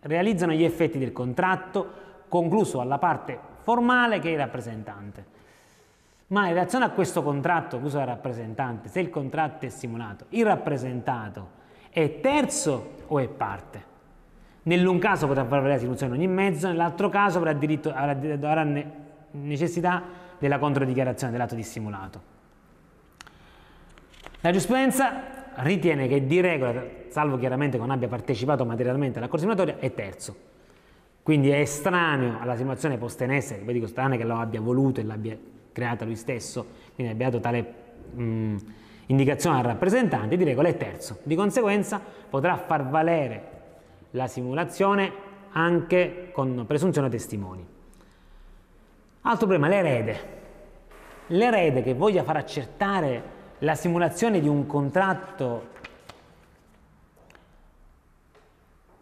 realizzano 0.00 0.52
gli 0.52 0.62
effetti 0.62 0.98
del 0.98 1.12
contratto 1.12 2.08
concluso 2.28 2.80
alla 2.80 2.98
parte 2.98 3.38
formale 3.62 4.18
che 4.18 4.28
è 4.28 4.32
il 4.32 4.38
rappresentante. 4.38 5.38
Ma 6.30 6.46
in 6.46 6.52
relazione 6.54 6.84
a 6.84 6.90
questo 6.90 7.24
contratto 7.24 7.70
concluso 7.70 7.98
dal 7.98 8.06
rappresentante, 8.06 8.88
se 8.88 9.00
il 9.00 9.10
contratto 9.10 9.66
è 9.66 9.68
simulato, 9.68 10.26
il 10.28 10.44
rappresentato 10.44 11.58
è 11.90 12.20
terzo 12.20 12.98
o 13.08 13.18
è 13.18 13.26
parte? 13.26 13.88
Nell'un 14.62 15.00
caso 15.00 15.26
potrà 15.26 15.42
valere 15.42 15.70
la 15.70 15.78
simulazione 15.78 16.14
in 16.14 16.20
ogni 16.20 16.32
mezzo, 16.32 16.68
nell'altro 16.68 17.08
caso 17.08 17.38
avrà, 17.38 17.52
diritto, 17.52 17.92
avrà, 17.92 18.12
avrà 18.12 18.84
necessità 19.32 20.02
della 20.38 20.58
controdichiarazione 20.60 21.32
dell'atto 21.32 21.56
dissimulato. 21.56 22.22
La 24.40 24.50
giurisprudenza 24.50 25.22
ritiene 25.56 26.06
che 26.06 26.26
di 26.26 26.40
regola, 26.40 26.80
salvo 27.08 27.38
chiaramente 27.38 27.76
che 27.76 27.82
non 27.82 27.90
abbia 27.90 28.06
partecipato 28.06 28.64
materialmente 28.64 29.18
alla 29.18 29.26
corsa 29.26 29.46
simulatoria, 29.46 29.80
è 29.80 29.92
terzo. 29.94 30.36
Quindi 31.24 31.50
è 31.50 31.58
estraneo 31.58 32.38
alla 32.38 32.54
simulazione 32.54 32.98
posta 32.98 33.24
in 33.24 33.32
essere, 33.32 33.62
vi 33.62 33.72
dico 33.72 33.88
strano 33.88 34.16
che 34.16 34.24
lo 34.24 34.36
abbia 34.36 34.60
voluto 34.60 35.00
e 35.00 35.02
l'abbia 35.02 35.36
creata 35.72 36.04
lui 36.04 36.16
stesso, 36.16 36.66
quindi 36.94 37.12
abbia 37.12 37.30
dato 37.30 37.40
tale 37.40 37.74
mh, 38.12 38.56
indicazione 39.06 39.58
al 39.58 39.64
rappresentante, 39.64 40.36
di 40.36 40.44
regola 40.44 40.68
è 40.68 40.76
terzo. 40.76 41.18
Di 41.22 41.34
conseguenza 41.34 42.00
potrà 42.28 42.56
far 42.56 42.88
valere 42.88 43.58
la 44.12 44.26
simulazione 44.26 45.12
anche 45.52 46.30
con 46.32 46.64
presunzione 46.66 47.08
testimoni. 47.08 47.66
Altro 49.22 49.46
problema, 49.46 49.68
l'erede. 49.68 50.38
L'erede 51.28 51.82
che 51.82 51.94
voglia 51.94 52.24
far 52.24 52.36
accertare 52.36 53.38
la 53.58 53.74
simulazione 53.74 54.40
di 54.40 54.48
un 54.48 54.66
contratto 54.66 55.68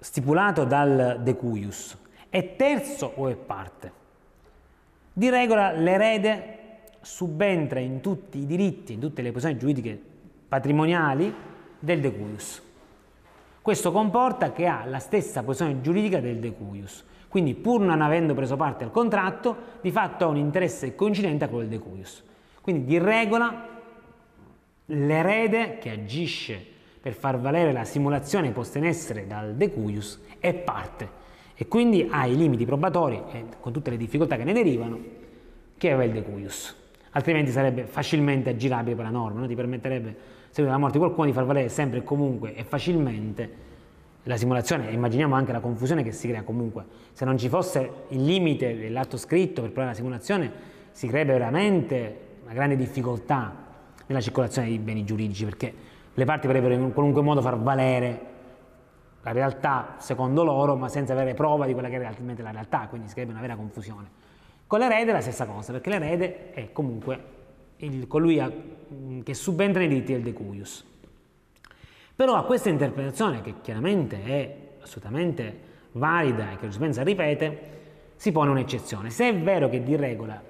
stipulato 0.01 0.65
dal 0.65 1.21
decuius 1.23 1.97
è 2.29 2.57
terzo 2.57 3.13
o 3.17 3.29
è 3.29 3.37
parte? 3.37 3.93
Di 5.13 5.31
regola 5.31 5.73
l'erede 5.73 6.58
subentra 7.01 7.81
in 7.81 8.01
tutti 8.01 8.39
i 8.39 8.47
diritti, 8.47 8.95
in 8.95 9.01
tutte 9.01 9.23
le 9.23 9.31
posizioni 9.31 9.59
giuridiche 9.59 10.01
patrimoniali 10.49 11.33
del 11.79 12.01
decuius. 12.01 12.63
Questo 13.61 13.93
comporta 13.93 14.53
che 14.53 14.67
ha 14.67 14.85
la 14.87 14.99
stessa 14.99 15.43
posizione 15.43 15.81
giuridica 15.81 16.21
del 16.21 16.39
decuius, 16.39 17.05
quindi 17.29 17.55
pur 17.55 17.81
non 17.81 18.01
avendo 18.01 18.35
preso 18.35 18.57
parte 18.57 18.85
al 18.85 18.91
contratto, 18.91 19.57
di 19.81 19.91
fatto 19.91 20.25
ha 20.25 20.29
un 20.29 20.37
interesse 20.37 20.95
coincidente 20.95 21.45
a 21.45 21.49
quello 21.49 21.69
del 21.69 21.79
decuius. 21.79 22.25
Quindi 22.63 22.85
di 22.85 22.99
regola 22.99 23.69
l'erede 24.87 25.79
che 25.79 25.91
agisce 25.91 26.65
per 27.01 27.13
far 27.13 27.39
valere 27.39 27.73
la 27.73 27.85
simulazione 27.85 28.51
posta 28.51 28.79
in 28.79 28.87
essere 28.87 29.27
dal 29.27 29.55
decuius 29.55 30.21
è 30.39 30.55
parte 30.55 31.27
e 31.55 31.69
quindi 31.69 32.09
ha 32.11 32.27
i 32.27 32.37
limiti 32.37 32.65
probatori 32.65 33.23
e 33.33 33.45
con 33.61 33.73
tutte 33.73 33.91
le 33.91 33.97
difficoltà 33.97 34.37
che 34.37 34.45
ne 34.45 34.53
derivano 34.53 35.01
che 35.77 35.89
aveva 35.93 36.05
il 36.05 36.13
decuius 36.13 36.77
altrimenti 37.13 37.51
sarebbe 37.51 37.85
facilmente 37.87 38.51
aggirabile 38.51 38.95
per 38.95 39.05
la 39.05 39.11
norma, 39.11 39.41
no? 39.41 39.47
ti 39.47 39.55
permetterebbe, 39.55 40.17
seguito 40.51 40.71
la 40.71 40.79
morte 40.79 40.99
di 40.99 41.05
qualcuno, 41.05 41.27
di 41.27 41.33
far 41.33 41.45
valere 41.45 41.69
sempre 41.69 41.99
e 41.99 42.05
comunque 42.05 42.55
e 42.55 42.65
facilmente 42.65 43.67
la 44.25 44.37
simulazione, 44.37 44.91
immaginiamo 44.91 45.35
anche 45.35 45.53
la 45.53 45.61
confusione 45.61 46.03
che 46.03 46.13
si 46.13 46.29
crea 46.29 46.43
comunque, 46.43 46.85
se 47.13 47.25
non 47.25 47.39
ci 47.39 47.49
fosse 47.49 47.91
il 48.09 48.25
limite 48.25 48.77
dell'atto 48.77 49.17
scritto 49.17 49.63
per 49.63 49.71
provare 49.71 49.93
la 49.93 49.97
simulazione, 49.97 50.53
si 50.91 51.07
creerebbe 51.07 51.33
veramente 51.33 52.19
una 52.45 52.53
grande 52.53 52.77
difficoltà 52.77 53.55
nella 54.07 54.21
circolazione 54.21 54.69
dei 54.69 54.79
beni 54.79 55.05
giuridici, 55.05 55.45
perché 55.45 55.73
le 56.13 56.25
parti 56.25 56.47
potrebbero 56.47 56.75
in 56.75 56.93
qualunque 56.93 57.23
modo 57.23 57.41
far 57.41 57.59
valere 57.59 58.21
la 59.23 59.33
realtà 59.33 59.95
secondo 59.99 60.45
loro, 60.45 60.77
ma 60.77 60.89
senza 60.89 61.13
avere 61.13 61.35
prova 61.35 61.67
di 61.67 61.73
quella 61.73 61.89
che 61.89 61.97
è 61.97 61.99
realmente 61.99 62.43
la 62.43 62.51
realtà, 62.51 62.87
quindi 62.89 63.09
si 63.09 63.15
creerebbe 63.15 63.39
una 63.39 63.47
vera 63.47 63.57
confusione. 63.57 64.18
Con 64.69 64.79
l'erede 64.81 65.11
è 65.11 65.15
la 65.15 65.21
stessa 65.23 65.47
cosa, 65.47 65.73
perché 65.73 65.91
l'erede 65.91 66.53
è 66.53 66.71
comunque 66.73 67.25
il, 67.79 68.07
colui 68.07 68.39
a, 68.39 68.53
che 69.25 69.35
subentra 69.35 69.81
nei 69.81 69.89
diritti 69.89 70.13
del 70.13 70.23
decuius. 70.23 70.85
Però 72.15 72.35
a 72.35 72.45
questa 72.45 72.69
interpretazione, 72.69 73.41
che 73.41 73.55
chiaramente 73.63 74.23
è 74.23 74.57
assolutamente 74.83 75.61
valida 75.93 76.51
e 76.51 76.57
che 76.57 76.61
giurisprudenza 76.61 77.03
ripete, 77.03 77.77
si 78.17 78.31
pone 78.31 78.51
un'eccezione. 78.51 79.09
Se 79.09 79.29
è 79.29 79.35
vero 79.35 79.71
che 79.71 79.83
di 79.83 79.97
regola 79.97 80.41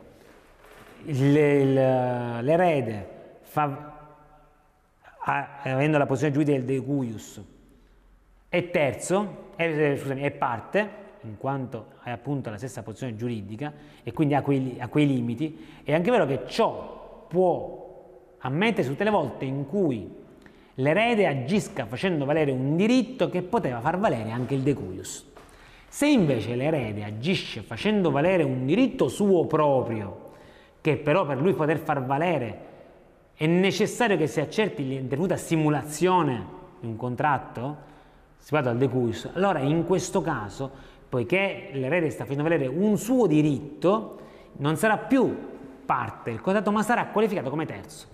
l'erede 1.05 2.41
avendo 5.63 5.97
la 5.97 6.07
posizione 6.07 6.33
giuridica 6.33 6.59
del 6.59 6.67
de 6.67 6.85
cuius 6.85 7.41
è 8.49 8.71
terzo, 8.71 9.53
è, 9.57 9.65
eh, 9.65 9.97
scusami, 9.97 10.23
è 10.23 10.31
parte, 10.31 10.89
in 11.23 11.37
quanto 11.37 11.87
ha 12.03 12.13
appunto 12.13 12.51
la 12.51 12.57
stessa 12.57 12.83
posizione 12.83 13.17
giuridica 13.17 13.73
e 14.03 14.13
quindi 14.13 14.35
ha 14.35 14.43
quei, 14.43 14.77
ha 14.79 14.89
quei 14.89 15.07
limiti, 15.07 15.67
è 15.83 15.95
anche 15.95 16.11
vero 16.11 16.27
che 16.27 16.43
ciò 16.47 17.27
può 17.29 17.87
ammettersi 18.39 18.91
tutte 18.91 19.05
le 19.05 19.11
volte 19.11 19.45
in 19.45 19.67
cui 19.67 20.11
l'erede 20.75 21.27
agisca 21.27 21.87
facendo 21.87 22.25
valere 22.25 22.51
un 22.51 22.77
diritto 22.77 23.29
che 23.29 23.43
poteva 23.43 23.81
far 23.81 23.99
valere 23.99 24.31
anche 24.31 24.55
il 24.55 24.63
de 24.63 24.75
cuius. 24.75 25.27
Se 25.89 26.07
invece 26.07 26.55
l'erede 26.55 27.03
agisce 27.03 27.63
facendo 27.63 28.11
valere 28.11 28.43
un 28.43 28.67
diritto 28.67 29.09
suo 29.09 29.47
proprio, 29.47 30.27
che 30.81 30.97
però 30.97 31.27
per 31.27 31.41
lui 31.41 31.55
poter 31.55 31.79
far 31.79 32.05
valere 32.05 32.67
è 33.35 33.47
necessario 33.47 34.17
che 34.17 34.27
si 34.27 34.41
accerti 34.41 34.87
l'intervenuta 34.87 35.37
simulazione 35.37 36.47
di 36.81 36.87
un 36.87 36.97
contratto, 36.97 37.77
si 38.39 38.51
parla 38.51 38.71
dal 38.71 38.79
de 38.79 38.89
cuius, 38.89 39.31
allora 39.33 39.61
in 39.61 39.85
questo 39.85 40.21
caso, 40.21 40.71
poiché 41.09 41.71
l'erede 41.73 42.11
sta 42.11 42.25
facendo 42.25 42.43
valere 42.43 42.67
un 42.67 42.97
suo 42.99 43.27
diritto, 43.27 44.21
non 44.59 44.77
sarà 44.77 44.99
più 44.99 45.35
parte 45.85 46.31
del 46.31 46.41
contratto, 46.41 46.71
ma 46.71 46.83
sarà 46.83 47.07
qualificato 47.07 47.51
come 47.51 47.67
terzo. 47.67 48.07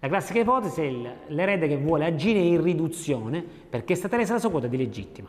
La 0.00 0.08
classica 0.08 0.40
ipotesi 0.40 0.82
è 0.82 0.90
l'erede 1.28 1.68
che 1.68 1.76
vuole 1.76 2.04
agire 2.04 2.40
in 2.40 2.60
riduzione 2.62 3.42
perché 3.42 3.92
è 3.92 3.96
stata 3.96 4.16
resa 4.16 4.32
la 4.32 4.40
sua 4.40 4.50
quota 4.50 4.66
di 4.66 4.76
legittima 4.76 5.28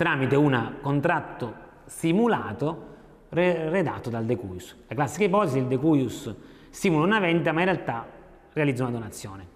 tramite 0.00 0.34
un 0.34 0.76
contratto 0.80 1.54
simulato 1.84 2.86
redatto 3.28 4.08
dal 4.08 4.24
De 4.24 4.34
Cuius. 4.34 4.74
La 4.88 4.94
classica 4.94 5.24
ipotesi 5.24 5.58
è 5.58 5.60
il 5.60 5.66
De 5.66 5.76
Cuius 5.76 6.34
simula 6.70 7.04
una 7.04 7.20
vendita 7.20 7.52
ma 7.52 7.60
in 7.60 7.66
realtà 7.66 8.06
realizza 8.54 8.84
una 8.84 8.92
donazione. 8.92 9.46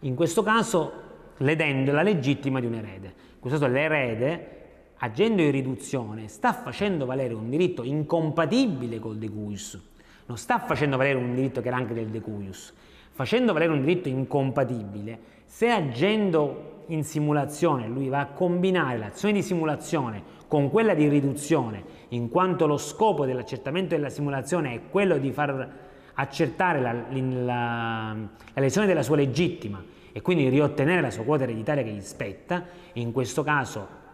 In 0.00 0.14
questo 0.14 0.42
caso 0.42 0.92
ledendo 1.38 1.92
la 1.92 2.02
legittima 2.02 2.60
di 2.60 2.66
un 2.66 2.74
erede. 2.74 3.06
In 3.06 3.40
questo 3.40 3.58
caso 3.58 3.72
l'erede 3.72 4.65
agendo 4.98 5.42
in 5.42 5.50
riduzione 5.50 6.28
sta 6.28 6.52
facendo 6.52 7.04
valere 7.04 7.34
un 7.34 7.50
diritto 7.50 7.82
incompatibile 7.82 8.98
col 8.98 9.16
De 9.16 9.28
Cuius, 9.28 9.80
non 10.26 10.36
sta 10.38 10.58
facendo 10.58 10.96
valere 10.96 11.18
un 11.18 11.34
diritto 11.34 11.60
che 11.60 11.68
era 11.68 11.76
anche 11.76 11.94
del 11.94 12.08
De 12.08 12.20
Cuius, 12.20 12.72
facendo 13.12 13.52
valere 13.52 13.72
un 13.72 13.80
diritto 13.80 14.08
incompatibile, 14.08 15.18
se 15.44 15.70
agendo 15.70 16.84
in 16.88 17.04
simulazione, 17.04 17.86
lui 17.88 18.08
va 18.08 18.20
a 18.20 18.26
combinare 18.26 18.98
l'azione 18.98 19.34
di 19.34 19.42
simulazione 19.42 20.34
con 20.46 20.70
quella 20.70 20.94
di 20.94 21.08
riduzione, 21.08 21.82
in 22.08 22.28
quanto 22.28 22.66
lo 22.66 22.76
scopo 22.76 23.26
dell'accertamento 23.26 23.94
della 23.94 24.10
simulazione 24.10 24.74
è 24.74 24.80
quello 24.90 25.18
di 25.18 25.32
far 25.32 25.68
accertare 26.14 26.80
la, 26.80 26.92
la, 26.92 28.16
la 28.54 28.60
lesione 28.60 28.86
della 28.86 29.02
sua 29.02 29.16
legittima 29.16 29.82
e 30.12 30.22
quindi 30.22 30.48
riottenere 30.48 31.02
la 31.02 31.10
sua 31.10 31.24
quota 31.24 31.42
ereditaria 31.42 31.82
che 31.82 31.90
gli 31.90 32.00
spetta, 32.00 32.64
in 32.94 33.12
questo 33.12 33.42
caso 33.42 34.04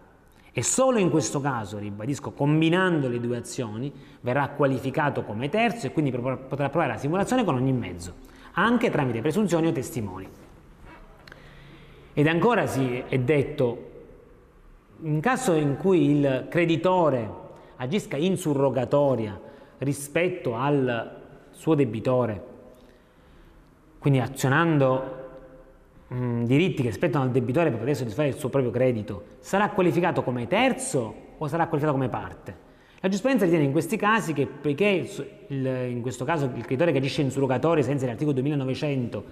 e 0.55 0.63
solo 0.63 0.99
in 0.99 1.09
questo 1.09 1.41
caso, 1.41 1.79
ribadisco, 1.79 2.33
combinando 2.33 3.09
le 3.09 3.19
due 3.21 3.39
azioni, 3.39 3.91
verrà 4.21 4.51
qualificato 4.51 5.23
come 5.23 5.49
terzo 5.49 5.87
e 5.87 5.93
quindi 5.93 6.11
potrà 6.11 6.69
provare 6.69 6.93
la 6.93 6.99
simulazione 6.99 7.43
con 7.43 7.55
ogni 7.55 7.73
mezzo, 7.73 8.15
anche 8.53 8.91
tramite 8.91 9.23
presunzioni 9.23 9.69
o 9.69 9.73
testimoni. 9.73 10.29
Ed 12.13 12.27
ancora 12.27 12.67
si 12.67 13.03
è 13.09 13.19
detto, 13.19 13.91
in 15.01 15.21
caso 15.21 15.55
in 15.55 15.79
cui 15.79 16.11
il 16.11 16.47
creditore 16.51 17.41
agisca 17.77 18.19
in 18.19 18.37
surrogatoria 18.37 19.41
rispetto 19.79 20.55
al 20.55 21.21
suo 21.51 21.75
debitore, 21.75 22.47
quindi 23.99 24.21
azionando 24.21 25.22
mh, 26.13 26.25
mm, 26.25 26.45
diritti 26.45 26.83
che 26.83 26.93
spettano 26.93 27.25
al 27.25 27.31
debitore 27.31 27.71
per 27.71 27.79
poter 27.79 27.97
soddisfare 27.97 28.29
il 28.29 28.35
suo 28.35 28.49
proprio 28.49 28.71
credito, 28.71 29.25
sarà 29.39 29.71
qualificato 29.71 30.23
come 30.23 30.47
terzo 30.47 31.15
o 31.39 31.49
sarà 31.49 31.67
qualificato 31.67 31.97
come 31.97 32.09
parte? 32.09 32.71
La 33.01 33.09
giurisprudenza 33.09 33.45
ritiene 33.45 33.65
in 33.65 33.73
questi 33.73 33.97
casi 33.97 34.33
che 34.33 34.47
poiché 34.47 34.87
il, 34.87 35.31
il, 35.49 35.67
in 35.91 36.03
questo 36.03 36.25
caso 36.25 36.45
il 36.45 36.65
creditore 36.65 36.93
che 36.93 36.99
agisce 36.99 37.23
in 37.23 37.31
surrogatoria 37.33 37.83
senza 37.83 38.07
l'articolo 38.07 38.35
2900 38.35 39.25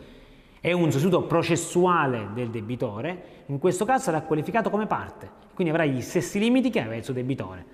è 0.61 0.73
un 0.73 0.91
sostituto 0.91 1.23
processuale 1.23 2.31
del 2.35 2.51
debitore, 2.51 3.23
in 3.47 3.59
questo 3.59 3.85
caso 3.85 4.05
sarà 4.05 4.23
qualificato 4.23 4.71
come 4.71 4.87
parte, 4.87 5.31
quindi 5.55 5.73
avrà 5.73 5.87
gli 5.87 6.01
stessi 6.01 6.39
limiti 6.39 6.69
che 6.69 6.81
aveva 6.81 6.97
il 6.97 7.05
suo 7.05 7.15
debitore, 7.15 7.65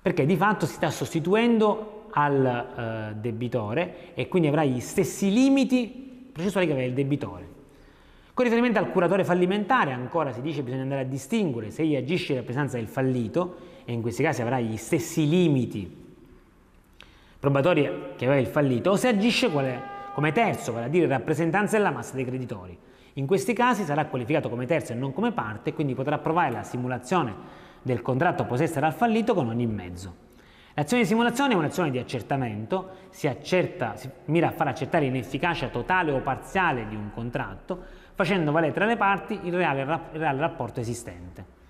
perché 0.00 0.24
di 0.24 0.36
fatto 0.36 0.66
si 0.66 0.74
sta 0.74 0.90
sostituendo 0.90 2.06
al 2.12 3.12
uh, 3.14 3.20
debitore 3.20 4.14
e 4.14 4.28
quindi 4.28 4.48
avrà 4.48 4.64
gli 4.64 4.80
stessi 4.80 5.32
limiti 5.32 6.30
processuali 6.32 6.66
che 6.66 6.72
aveva 6.72 6.88
il 6.88 6.94
debitore. 6.94 7.51
Con 8.34 8.44
riferimento 8.44 8.78
al 8.78 8.90
curatore 8.90 9.24
fallimentare, 9.24 9.92
ancora 9.92 10.32
si 10.32 10.40
dice 10.40 10.56
che 10.56 10.62
bisogna 10.62 10.82
andare 10.82 11.02
a 11.02 11.04
distinguere 11.04 11.70
se 11.70 11.82
egli 11.82 11.96
agisce 11.96 12.32
in 12.32 12.38
rappresentanza 12.38 12.78
del 12.78 12.88
fallito, 12.88 13.56
e 13.84 13.92
in 13.92 14.00
questi 14.00 14.22
casi 14.22 14.40
avrà 14.40 14.58
gli 14.58 14.76
stessi 14.76 15.28
limiti 15.28 16.00
probatori 17.38 17.82
che 18.16 18.24
aveva 18.24 18.40
il 18.40 18.46
fallito, 18.46 18.90
o 18.90 18.96
se 18.96 19.08
agisce 19.08 19.50
come 19.50 20.30
terzo, 20.32 20.72
vale 20.72 20.86
a 20.86 20.88
dire 20.88 21.08
rappresentanza 21.08 21.76
della 21.76 21.90
massa 21.90 22.14
dei 22.14 22.24
creditori. 22.24 22.78
In 23.14 23.26
questi 23.26 23.52
casi 23.52 23.82
sarà 23.82 24.06
qualificato 24.06 24.48
come 24.48 24.64
terzo 24.64 24.92
e 24.92 24.94
non 24.94 25.12
come 25.12 25.32
parte 25.32 25.74
quindi 25.74 25.94
potrà 25.94 26.18
provare 26.18 26.52
la 26.52 26.62
simulazione 26.62 27.34
del 27.82 28.00
contratto 28.00 28.44
possessa 28.44 28.78
dal 28.78 28.94
fallito 28.94 29.34
con 29.34 29.48
ogni 29.48 29.66
mezzo. 29.66 30.14
L'azione 30.74 31.02
di 31.02 31.08
simulazione 31.08 31.52
è 31.52 31.56
un'azione 31.56 31.90
di 31.90 31.98
accertamento, 31.98 32.90
si, 33.10 33.26
accerta, 33.26 33.96
si 33.96 34.08
mira 34.26 34.46
a 34.46 34.52
far 34.52 34.68
accertare 34.68 35.04
l'inefficacia 35.04 35.66
totale 35.66 36.12
o 36.12 36.20
parziale 36.20 36.86
di 36.86 36.94
un 36.94 37.10
contratto, 37.12 38.00
facendo 38.14 38.52
valere 38.52 38.72
tra 38.72 38.86
le 38.86 38.96
parti 38.96 39.38
il 39.42 39.54
reale, 39.54 39.82
il 39.82 40.18
reale 40.18 40.40
rapporto 40.40 40.80
esistente. 40.80 41.60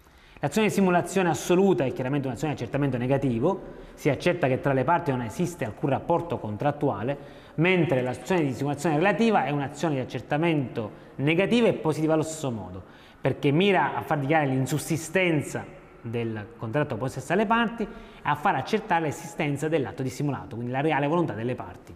L'azione 0.40 0.66
di 0.66 0.72
simulazione 0.72 1.28
assoluta 1.28 1.85
è 1.85 1.92
chiaramente 1.92 2.26
un'azione 2.26 2.55
di 2.55 2.61
accertamento 2.61 2.96
negativo, 2.96 3.62
si 3.94 4.09
accerta 4.09 4.48
che 4.48 4.61
tra 4.61 4.72
le 4.72 4.83
parti 4.83 5.12
non 5.12 5.22
esiste 5.22 5.64
alcun 5.64 5.90
rapporto 5.90 6.38
contrattuale, 6.38 7.16
mentre 7.55 8.02
l'azione 8.02 8.42
di 8.42 8.52
simulazione 8.52 8.96
relativa 8.96 9.44
è 9.44 9.50
un'azione 9.50 9.94
di 9.94 10.00
accertamento 10.00 10.90
negativa 11.16 11.68
e 11.68 11.74
positiva 11.74 12.14
allo 12.14 12.24
stesso 12.24 12.50
modo, 12.50 12.83
perché 13.20 13.52
mira 13.52 13.94
a 13.94 14.02
far 14.02 14.18
dichiarare 14.18 14.48
l'insussistenza 14.48 15.64
del 16.00 16.48
contratto 16.57 16.96
possesso 16.96 17.33
alle 17.33 17.46
parti 17.46 17.85
e 17.85 17.88
a 18.22 18.35
far 18.35 18.57
accertare 18.57 19.05
l'esistenza 19.05 19.68
dell'atto 19.68 20.02
dissimulato, 20.02 20.57
quindi 20.57 20.72
la 20.72 20.81
reale 20.81 21.07
volontà 21.07 21.35
delle 21.35 21.55
parti. 21.55 21.94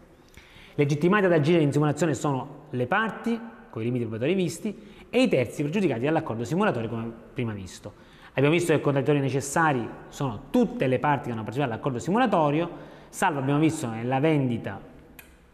Legittimate 0.76 1.26
ad 1.26 1.32
agire 1.32 1.62
in 1.62 1.72
simulazione 1.72 2.14
sono 2.14 2.66
le 2.70 2.87
parti, 2.87 3.40
con 3.77 3.83
i 3.83 3.85
limiti 3.87 4.05
probatori 4.05 4.35
visti, 4.35 4.75
e 5.11 5.23
i 5.23 5.29
terzi 5.29 5.62
pregiudicati 5.62 6.05
dall'accordo 6.05 6.45
simulatore 6.45 6.89
come 6.89 7.12
prima 7.35 7.53
visto. 7.53 7.93
Abbiamo 8.31 8.55
visto 8.55 8.73
che 8.73 8.79
i 8.79 8.83
contrattori 8.83 9.21
necessari 9.21 9.87
sono 10.09 10.45
tutte 10.51 10.87
le 10.87 10.99
parti 10.99 11.27
che 11.27 11.33
hanno 11.33 11.43
partecipato 11.43 11.73
all'accordo 11.73 11.99
simulatorio, 11.99 12.71
salvo 13.11 13.39
abbiamo 13.39 13.61
visto 13.61 13.87
nella 13.89 14.19
vendita 14.19 14.95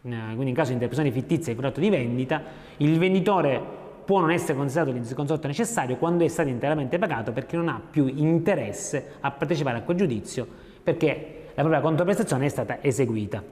eh, 0.04 0.16
quindi 0.34 0.48
in 0.48 0.54
caso 0.54 0.68
di 0.68 0.74
interpretazione 0.74 1.12
fittizia 1.12 1.52
del 1.52 1.54
contratto 1.54 1.80
di 1.80 1.88
vendita, 1.88 2.42
il 2.78 2.98
venditore 2.98 3.80
può 4.04 4.20
non 4.20 4.32
essere 4.32 4.54
considerato 4.56 4.90
il 4.90 5.14
consorte 5.14 5.46
necessario 5.46 5.96
quando 5.96 6.24
è 6.24 6.28
stato 6.28 6.48
interamente 6.48 6.98
pagato 6.98 7.30
perché 7.32 7.56
non 7.56 7.68
ha 7.68 7.80
più 7.88 8.06
interesse 8.06 9.12
a 9.20 9.30
partecipare 9.30 9.78
a 9.78 9.82
quel 9.82 9.96
giudizio 9.96 10.46
perché 10.82 11.50
la 11.54 11.62
propria 11.62 11.80
controprestazione 11.80 12.46
è 12.46 12.48
stata 12.48 12.82
eseguita. 12.82 13.42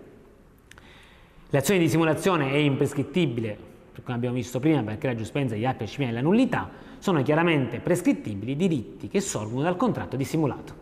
L'azione 1.50 1.80
di 1.80 1.88
simulazione 1.88 2.50
è 2.50 2.56
imprescrittibile, 2.56 3.69
come 4.02 4.16
abbiamo 4.16 4.34
visto 4.34 4.60
prima, 4.60 4.82
perché 4.82 5.06
la 5.06 5.14
giustizia 5.14 5.48
degli 5.50 5.64
atti 5.64 5.84
e 5.96 6.12
la 6.12 6.20
nullità 6.20 6.70
sono 6.98 7.22
chiaramente 7.22 7.80
prescrittibili 7.80 8.56
diritti 8.56 9.08
che 9.08 9.20
sorgono 9.20 9.62
dal 9.62 9.76
contratto 9.76 10.16
di 10.16 10.24
simulato. 10.24 10.79